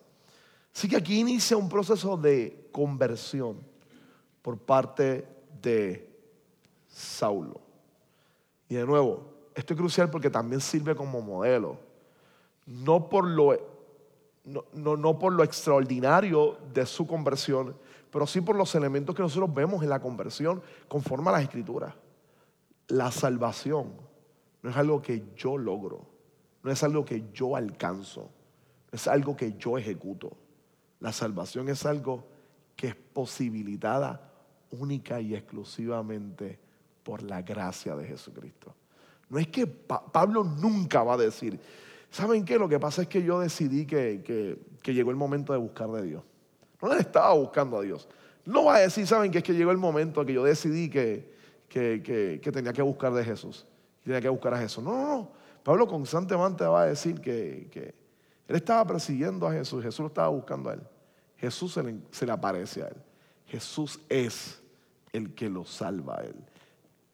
[0.74, 3.58] Así que aquí inicia un proceso de conversión
[4.40, 5.28] por parte
[5.60, 6.09] de
[6.90, 7.60] Saulo.
[8.68, 9.22] Y de nuevo,
[9.54, 11.78] esto es crucial porque también sirve como modelo.
[12.66, 13.56] No por lo,
[14.44, 17.76] no, no, por lo extraordinario de su conversión,
[18.10, 21.94] pero sí por los elementos que nosotros vemos en la conversión conforme a las escrituras.
[22.88, 23.92] La salvación
[24.62, 26.06] no es algo que yo logro,
[26.62, 28.30] no es algo que yo alcanzo,
[28.92, 30.36] es algo que yo ejecuto.
[30.98, 32.24] La salvación es algo
[32.76, 34.32] que es posibilitada
[34.70, 36.58] única y exclusivamente
[37.02, 38.74] por la gracia de Jesucristo.
[39.28, 41.58] No es que Pablo nunca va a decir,
[42.10, 42.58] ¿saben qué?
[42.58, 46.22] Lo que pasa es que yo decidí que, llegó el momento de buscar de Dios.
[46.82, 48.08] No le estaba buscando a Dios.
[48.44, 49.38] No va a decir, ¿saben qué?
[49.38, 51.32] Es que llegó el momento que yo decidí que,
[51.68, 53.66] que, tenía que buscar de Jesús.
[54.02, 54.82] Tenía que buscar a Jesús.
[54.82, 55.30] No, no, no.
[55.62, 57.94] Pablo constantemente va a decir que,
[58.48, 59.84] él estaba persiguiendo a Jesús.
[59.84, 60.80] Jesús lo estaba buscando a él.
[61.36, 62.96] Jesús se le, se le aparece a él.
[63.46, 64.60] Jesús es
[65.12, 66.34] el que lo salva a él.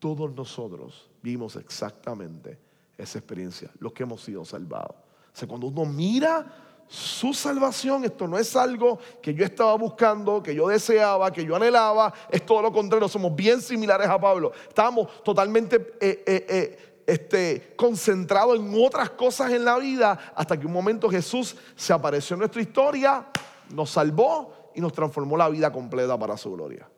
[0.07, 2.57] Todos nosotros vimos exactamente
[2.97, 4.95] esa experiencia, los que hemos sido salvados.
[4.95, 6.47] O sea, cuando uno mira
[6.87, 11.57] su salvación, esto no es algo que yo estaba buscando, que yo deseaba, que yo
[11.57, 14.53] anhelaba, es todo lo contrario, somos bien similares a Pablo.
[14.69, 20.69] Estábamos totalmente eh, eh, eh, este, concentrados en otras cosas en la vida, hasta que
[20.69, 23.27] un momento Jesús se apareció en nuestra historia,
[23.71, 26.89] nos salvó y nos transformó la vida completa para su gloria.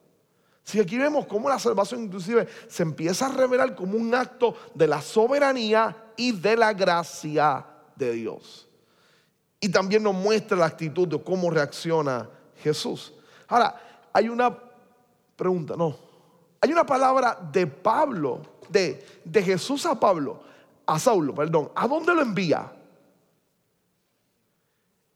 [0.68, 4.86] Si aquí vemos cómo la salvación inclusive se empieza a revelar como un acto de
[4.86, 7.64] la soberanía y de la gracia
[7.96, 8.68] de Dios.
[9.58, 12.28] Y también nos muestra la actitud de cómo reacciona
[12.62, 13.14] Jesús.
[13.46, 13.80] Ahora,
[14.12, 14.54] hay una
[15.36, 15.96] pregunta, no.
[16.60, 20.42] Hay una palabra de Pablo, de, de Jesús a Pablo,
[20.84, 21.70] a Saulo, perdón.
[21.74, 22.70] ¿A dónde lo envía?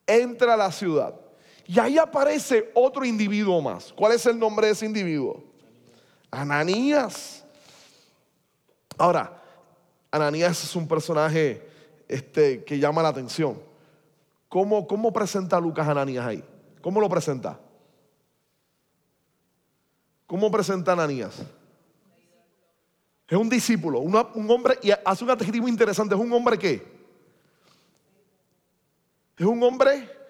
[0.07, 1.15] Entra a la ciudad.
[1.73, 3.95] Y ahí aparece otro individuo más.
[3.95, 5.43] ¿Cuál es el nombre de ese individuo?
[6.31, 7.43] Ananías.
[8.99, 9.43] Ahora,
[10.11, 11.67] Ananías es un personaje
[12.09, 13.59] este, que llama la atención.
[14.51, 16.45] ¿Cómo, ¿Cómo presenta Lucas Ananías ahí?
[16.83, 17.59] ¿Cómo lo presenta?
[20.27, 21.43] ¿Cómo presenta Ananías?
[23.27, 26.87] Es un discípulo, un hombre, y hace un adjetivo interesante, es un hombre que
[29.39, 30.22] es un hombre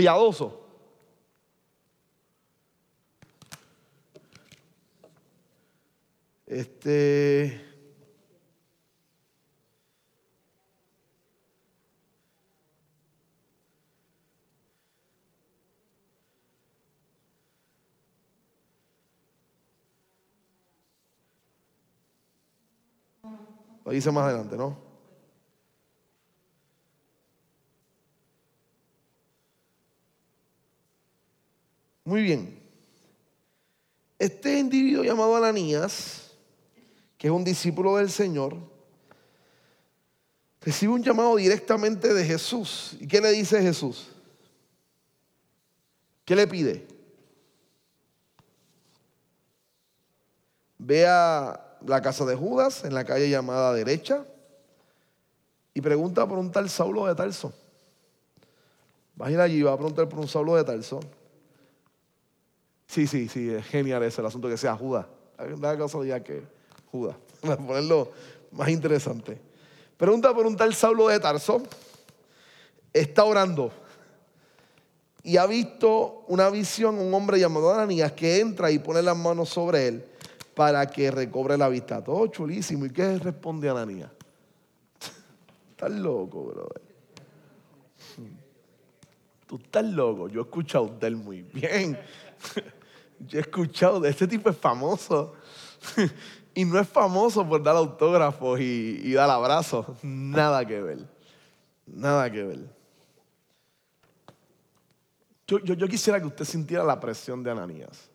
[0.00, 0.58] piadoso.
[6.46, 7.66] Este.
[23.84, 24.89] Lo dice más adelante, ¿no?
[32.10, 32.60] Muy bien.
[34.18, 36.32] Este individuo llamado Ananías,
[37.16, 38.56] que es un discípulo del Señor,
[40.60, 42.96] recibe un llamado directamente de Jesús.
[42.98, 44.08] ¿Y qué le dice Jesús?
[46.24, 46.84] ¿Qué le pide?
[50.78, 54.24] Ve a la casa de Judas, en la calle llamada derecha,
[55.74, 57.54] y pregunta por un tal Saulo de Tarso.
[59.20, 60.98] Va a ir allí va a preguntar por un Saulo de Tarso.
[62.90, 65.06] Sí, sí, sí, es genial ese el asunto que sea Judas.
[65.56, 66.42] Una casualidad que
[66.90, 68.10] Judas, para ponerlo
[68.50, 69.40] más interesante.
[69.96, 71.62] Pregunta por un tal Saulo de Tarso.
[72.92, 73.70] Está orando
[75.22, 79.50] y ha visto una visión, un hombre llamado Ananías que entra y pone las manos
[79.50, 80.04] sobre él
[80.56, 82.02] para que recobre la vista.
[82.02, 82.86] Todo chulísimo.
[82.86, 84.10] ¿Y qué responde Ananías?
[85.70, 86.82] Estás loco, brother.
[89.46, 90.28] Tú estás loco.
[90.28, 91.96] Yo he escuchado de él muy bien.
[93.26, 95.34] Yo he escuchado de este tipo es famoso.
[96.54, 99.86] y no es famoso por dar autógrafos y, dar abrazos.
[100.02, 100.98] Nada que ver.
[101.86, 102.80] Nada que ver.
[105.46, 108.08] Yo, yo, quisiera que usted sintiera la presión de Ananías.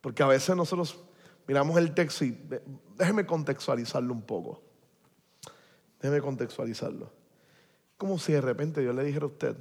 [0.00, 0.98] Porque a veces nosotros
[1.46, 2.38] miramos el texto y
[2.96, 4.62] déjeme contextualizarlo un poco.
[6.00, 7.12] Déjeme contextualizarlo.
[7.96, 9.56] Como si de repente Dios le dijera a usted,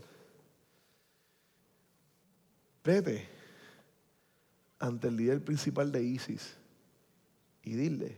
[2.84, 3.37] vete
[4.80, 6.58] ante el líder principal de ISIS
[7.64, 8.18] y dile,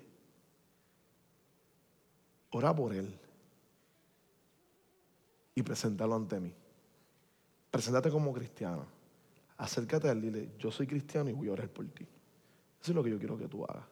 [2.52, 3.18] ora por él
[5.56, 6.54] y preséntalo ante mí.
[7.72, 8.86] Preséntate como cristiano.
[9.58, 12.04] Acércate a él y dile, yo soy cristiano y voy a orar por ti.
[12.82, 13.86] Eso es lo que yo quiero que tú hagas.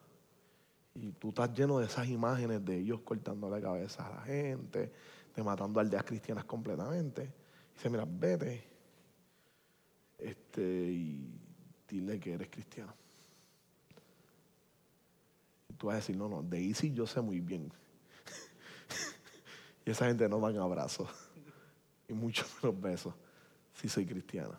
[0.94, 4.92] Y tú estás lleno de esas imágenes de ellos cortando la cabeza a la gente,
[5.34, 7.32] de matando aldeas cristianas completamente.
[7.74, 8.64] dice, mira, vete.
[10.18, 11.37] Este, y
[11.88, 12.92] dile que eres cristiano.
[15.68, 17.72] Y tú vas a decir, no, no, de sí yo sé muy bien.
[19.86, 21.08] y esa gente no dan abrazos,
[22.06, 23.14] y mucho menos besos,
[23.74, 24.58] si soy cristiano.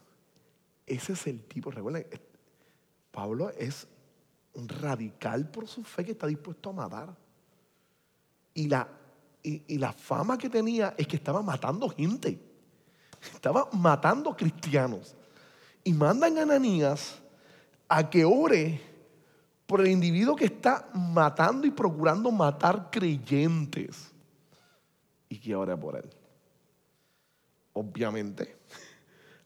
[0.85, 2.07] Ese es el tipo, recuerden,
[3.11, 3.87] Pablo es
[4.53, 7.15] un radical por su fe que está dispuesto a matar.
[8.55, 8.89] Y la,
[9.43, 12.39] y la fama que tenía es que estaba matando gente.
[13.33, 15.15] Estaba matando cristianos
[15.89, 17.15] y mandan a Ananías
[17.87, 18.79] a que ore
[19.65, 24.11] por el individuo que está matando y procurando matar creyentes
[25.29, 26.07] y que ore por él.
[27.73, 28.55] Obviamente,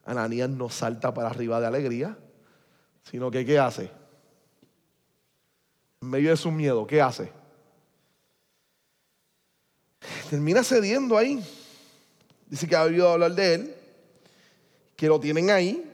[0.03, 2.17] Ananías no salta para arriba de alegría,
[3.09, 3.89] sino que ¿qué hace?
[6.01, 7.31] En medio de su miedo, ¿qué hace?
[10.29, 11.41] Termina cediendo ahí.
[12.47, 13.75] Dice que ha oído hablar de él,
[14.97, 15.89] que lo tienen ahí,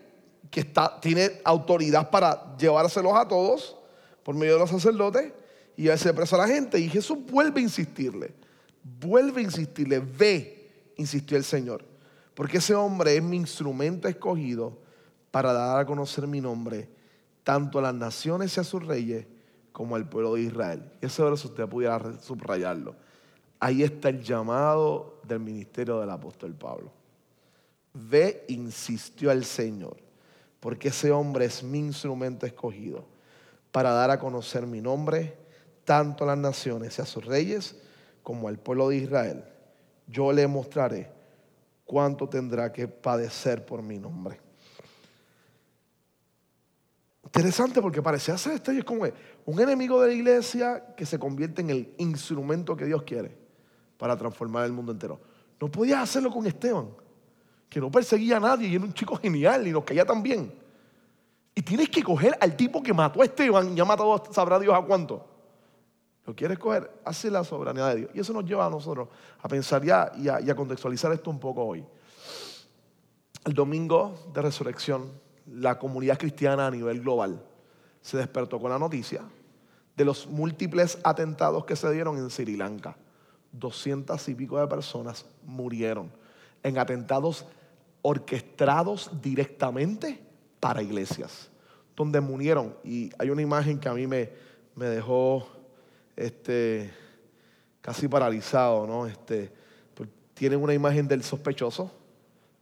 [0.50, 3.78] que está, tiene autoridad para llevárselos a todos
[4.24, 5.32] por medio de los sacerdotes
[5.76, 6.80] y hacerse preso a la gente.
[6.80, 8.34] Y Jesús vuelve a insistirle,
[9.00, 11.86] vuelve a insistirle, ve, insistió el Señor,
[12.34, 14.78] porque ese hombre es mi instrumento escogido
[15.32, 16.90] para dar a conocer mi nombre
[17.44, 19.26] tanto a las naciones y a sus reyes
[19.72, 20.92] como al pueblo de Israel.
[21.02, 22.96] Y ese verso usted pudiera subrayarlo.
[23.60, 26.92] Ahí está el llamado del ministerio del apóstol Pablo.
[27.94, 29.98] Ve, insistió el Señor,
[30.60, 33.06] porque ese hombre es mi instrumento escogido
[33.72, 35.38] para dar a conocer mi nombre
[35.86, 37.76] tanto a las naciones y a sus reyes
[38.24, 39.44] como al pueblo de Israel.
[40.08, 41.12] Yo le mostraré
[41.86, 44.40] cuánto tendrá que padecer por mi nombre.
[47.24, 49.06] Interesante porque parecía ser esto es como
[49.46, 53.38] un enemigo de la iglesia que se convierte en el instrumento que Dios quiere
[53.98, 55.20] para transformar el mundo entero.
[55.62, 56.90] No podías hacerlo con Esteban,
[57.70, 60.54] que no perseguía a nadie y era un chico genial y nos caía tan bien.
[61.54, 64.74] Y tienes que coger al tipo que mató a Esteban y ha matado, sabrá Dios
[64.74, 65.26] a cuánto.
[66.26, 66.92] ¿Lo quieres coger?
[67.06, 68.12] Hace la soberanía de Dios.
[68.14, 69.10] Y eso nos lleva a nosotros
[69.42, 71.84] a pensar ya y a, y a contextualizar esto un poco hoy.
[73.46, 75.12] El domingo de resurrección
[75.54, 77.42] la comunidad cristiana a nivel global
[78.02, 79.22] se despertó con la noticia
[79.96, 82.96] de los múltiples atentados que se dieron en Sri Lanka.
[83.52, 86.12] Doscientas y pico de personas murieron
[86.64, 87.46] en atentados
[88.02, 90.22] orquestados directamente
[90.60, 91.50] para iglesias,
[91.96, 92.76] donde murieron.
[92.84, 94.30] Y hay una imagen que a mí me,
[94.76, 95.48] dejó
[96.16, 96.92] este,
[97.82, 99.06] casi paralizado, ¿no?
[99.06, 99.52] Este,
[100.34, 101.92] tienen una imagen del sospechoso,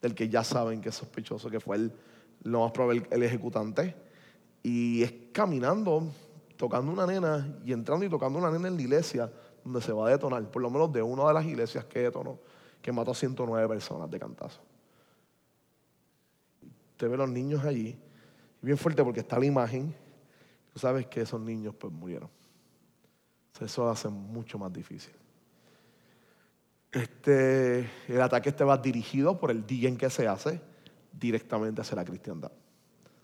[0.01, 1.91] del que ya saben que es sospechoso, que fue el
[2.43, 3.95] lo más probable el ejecutante,
[4.63, 6.07] y es caminando,
[6.55, 9.31] tocando una nena y entrando y tocando una nena en la iglesia
[9.63, 12.39] donde se va a detonar, por lo menos de una de las iglesias que detonó,
[12.81, 14.59] que mató a 109 personas de cantazo.
[16.97, 17.95] Usted ve los niños allí,
[18.59, 19.93] bien fuerte porque está la imagen,
[20.73, 22.27] tú sabes que esos niños pues murieron.
[23.61, 25.13] Eso hace mucho más difícil.
[26.91, 30.59] Este, el ataque este va dirigido por el día en que se hace
[31.11, 32.51] directamente hacia la cristiandad.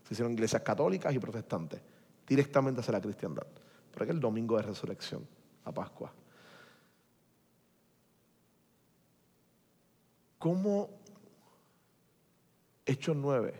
[0.07, 1.81] Se hicieron iglesias católicas y protestantes,
[2.27, 3.47] directamente hacia la cristiandad.
[3.91, 5.27] Pero es el domingo de resurrección,
[5.65, 6.13] la Pascua.
[10.37, 10.91] ¿Cómo
[12.85, 13.53] Hechos 9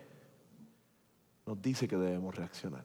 [1.46, 2.84] nos dice que debemos reaccionar?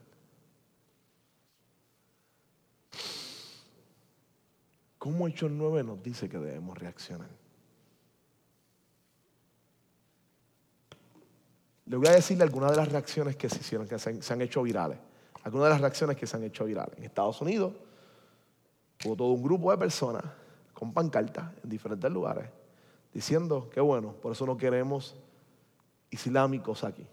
[4.97, 7.29] ¿Cómo Hechos 9 nos dice que debemos reaccionar?
[11.85, 14.61] Le voy a decirle algunas de las reacciones que se hicieron, que se han, hecho
[14.61, 14.99] virales.
[15.43, 16.97] Algunas de las reacciones que se han hecho virales.
[16.97, 17.73] En Estados Unidos
[19.03, 20.23] hubo todo un grupo de personas
[20.73, 22.49] con pancartas en diferentes lugares
[23.13, 25.15] diciendo que bueno, por eso no queremos
[26.11, 27.05] islámicos aquí.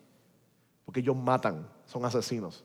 [0.85, 2.65] Porque ellos matan, son asesinos.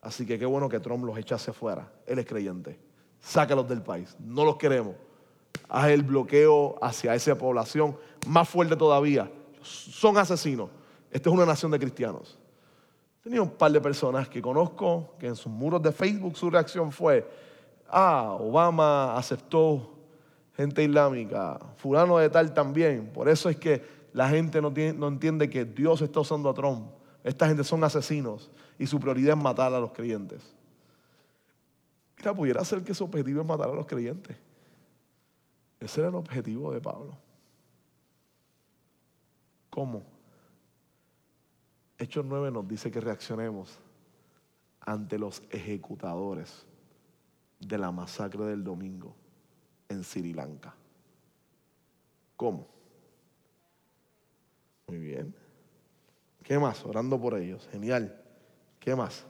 [0.00, 1.90] Así que qué bueno que Trump los echase fuera.
[2.06, 2.78] Él es creyente.
[3.20, 4.16] Sácalos del país.
[4.18, 4.94] No los queremos.
[5.68, 7.96] Haz el bloqueo hacia esa población
[8.26, 9.30] más fuerte todavía.
[9.62, 10.70] Son asesinos.
[11.10, 12.38] Esta es una nación de cristianos.
[13.22, 16.90] Tenía un par de personas que conozco que en sus muros de Facebook su reacción
[16.90, 17.28] fue,
[17.88, 19.92] ah, Obama aceptó
[20.56, 23.10] gente islámica, fulano de tal también.
[23.12, 24.68] Por eso es que la gente no,
[25.08, 26.90] entiende que Dios está usando a Trump.
[27.24, 30.54] Esta gente son asesinos y su prioridad es matar a los creyentes.
[32.18, 34.36] Mira, pudiera ser que su objetivo es matar a los creyentes.
[35.80, 37.16] Ese era el objetivo de Pablo.
[39.70, 40.02] ¿Cómo?
[41.98, 43.78] Hechos 9 nos dice que reaccionemos
[44.80, 46.66] ante los ejecutadores
[47.58, 49.14] de la masacre del domingo
[49.88, 50.74] en Sri Lanka.
[52.36, 52.66] ¿Cómo?
[54.86, 55.34] Muy bien.
[56.42, 56.84] ¿Qué más?
[56.84, 57.68] Orando por ellos.
[57.70, 58.20] Genial.
[58.80, 59.24] ¿Qué más?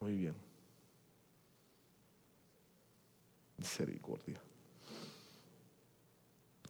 [0.00, 0.48] Muy bien.
[3.58, 4.40] misericordia.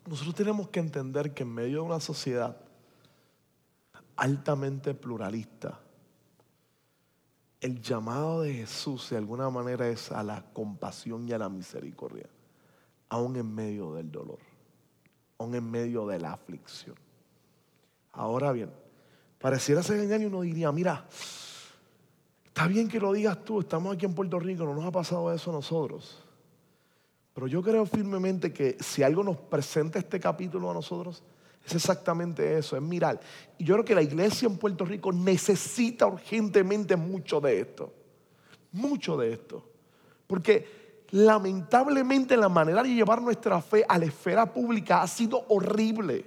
[0.07, 2.57] Nosotros tenemos que entender que en medio de una sociedad
[4.17, 5.81] altamente pluralista,
[7.61, 12.27] el llamado de Jesús de alguna manera es a la compasión y a la misericordia,
[13.09, 14.39] aún en medio del dolor,
[15.39, 16.97] aún en medio de la aflicción.
[18.13, 18.71] Ahora bien,
[19.39, 21.07] pareciera ser genial y uno diría, mira,
[22.47, 25.33] está bien que lo digas tú, estamos aquí en Puerto Rico, no nos ha pasado
[25.33, 26.25] eso a nosotros.
[27.35, 31.23] Pero yo creo firmemente que si algo nos presenta este capítulo a nosotros,
[31.69, 33.21] es exactamente eso, es mirar.
[33.59, 37.93] Y yo creo que la iglesia en Puerto Rico necesita urgentemente mucho de esto.
[38.73, 39.65] Mucho de esto.
[40.27, 46.25] Porque lamentablemente la manera de llevar nuestra fe a la esfera pública ha sido horrible.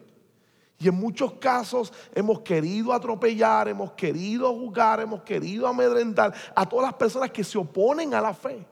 [0.79, 6.87] Y en muchos casos hemos querido atropellar, hemos querido juzgar, hemos querido amedrentar a todas
[6.87, 8.65] las personas que se oponen a la fe.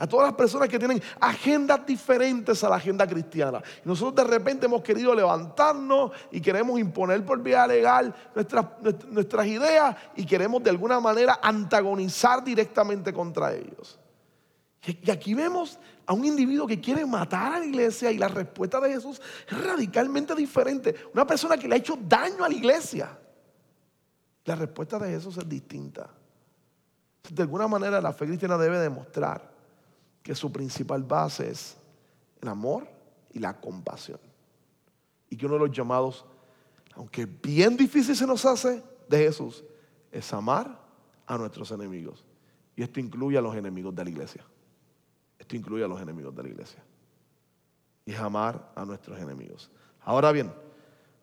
[0.00, 3.60] A todas las personas que tienen agendas diferentes a la agenda cristiana.
[3.84, 9.96] Y nosotros de repente hemos querido levantarnos y queremos imponer por vía legal nuestras, ideas
[10.14, 13.98] y queremos de alguna manera antagonizar directamente contra ellos.
[14.86, 18.78] Y aquí vemos a un individuo que quiere matar a la iglesia y la respuesta
[18.78, 20.94] de Jesús es radicalmente diferente.
[21.12, 23.18] Una persona que le ha hecho daño a la iglesia.
[24.44, 26.08] La respuesta de Jesús es distinta.
[27.28, 29.57] De alguna manera la fe cristiana debe demostrar
[30.28, 31.74] que su principal base es
[32.42, 32.86] el amor
[33.32, 34.20] y la compasión.
[35.30, 36.26] Y que uno de los llamados,
[36.94, 39.64] aunque bien difícil se nos hace, de Jesús,
[40.12, 40.84] es amar
[41.26, 42.26] a nuestros enemigos.
[42.76, 44.44] Y esto incluye a los enemigos de la iglesia.
[45.38, 46.84] Esto incluye a los enemigos de la iglesia.
[48.04, 49.70] Y es amar a nuestros enemigos.
[50.02, 50.52] Ahora bien,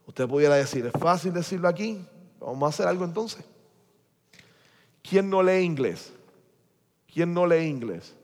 [0.07, 2.03] usted pudiera decir, es fácil decirlo aquí,
[2.39, 3.45] vamos a hacer algo entonces.
[5.03, 6.11] ¿Quién no lee inglés?
[7.05, 8.15] ¿Quién no lee inglés?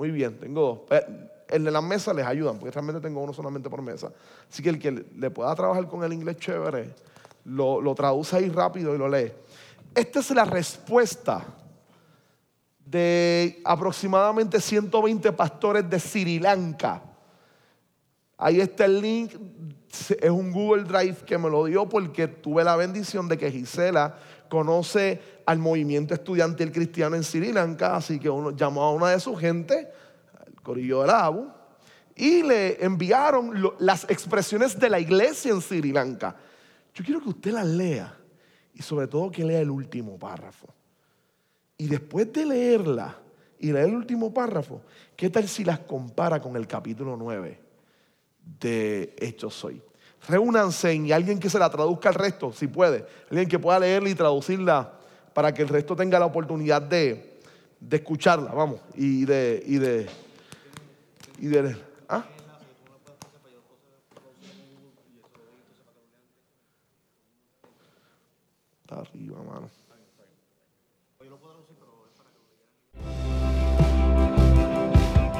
[0.00, 0.98] Muy bien, tengo dos.
[0.98, 1.06] Eh,
[1.50, 4.10] el de la mesa les ayudan, porque realmente tengo uno solamente por mesa.
[4.50, 6.94] Así que el que le pueda trabajar con el inglés chévere,
[7.44, 9.30] lo, lo traduce ahí rápido y lo lee.
[9.94, 11.44] Esta es la respuesta
[12.82, 17.02] de aproximadamente 120 pastores de Sri Lanka.
[18.38, 19.32] Ahí está el link,
[20.18, 24.16] es un Google Drive que me lo dio porque tuve la bendición de que Gisela
[24.50, 29.20] conoce al movimiento estudiantil cristiano en Sri Lanka, así que uno llamó a una de
[29.20, 29.88] sus gente,
[30.46, 31.48] al Corillo de Abu,
[32.14, 36.36] y le enviaron las expresiones de la iglesia en Sri Lanka.
[36.92, 38.14] Yo quiero que usted las lea
[38.74, 40.68] y sobre todo que lea el último párrafo.
[41.78, 43.16] Y después de leerla
[43.58, 44.82] y leer el último párrafo,
[45.16, 47.58] ¿qué tal si las compara con el capítulo 9
[48.60, 49.80] de Hechos Hoy?
[50.28, 53.06] Reúnanse y alguien que se la traduzca al resto, si puede.
[53.30, 54.92] Alguien que pueda leerla y traducirla
[55.32, 57.40] para que el resto tenga la oportunidad de,
[57.90, 60.06] escucharla, vamos, y de, y de,
[61.38, 61.76] y de,
[62.08, 62.24] ¿ah?
[68.82, 69.70] Está arriba, mano.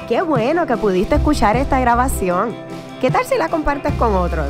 [0.07, 2.53] Qué bueno que pudiste escuchar esta grabación.
[2.99, 4.49] ¿Qué tal si la compartes con otros?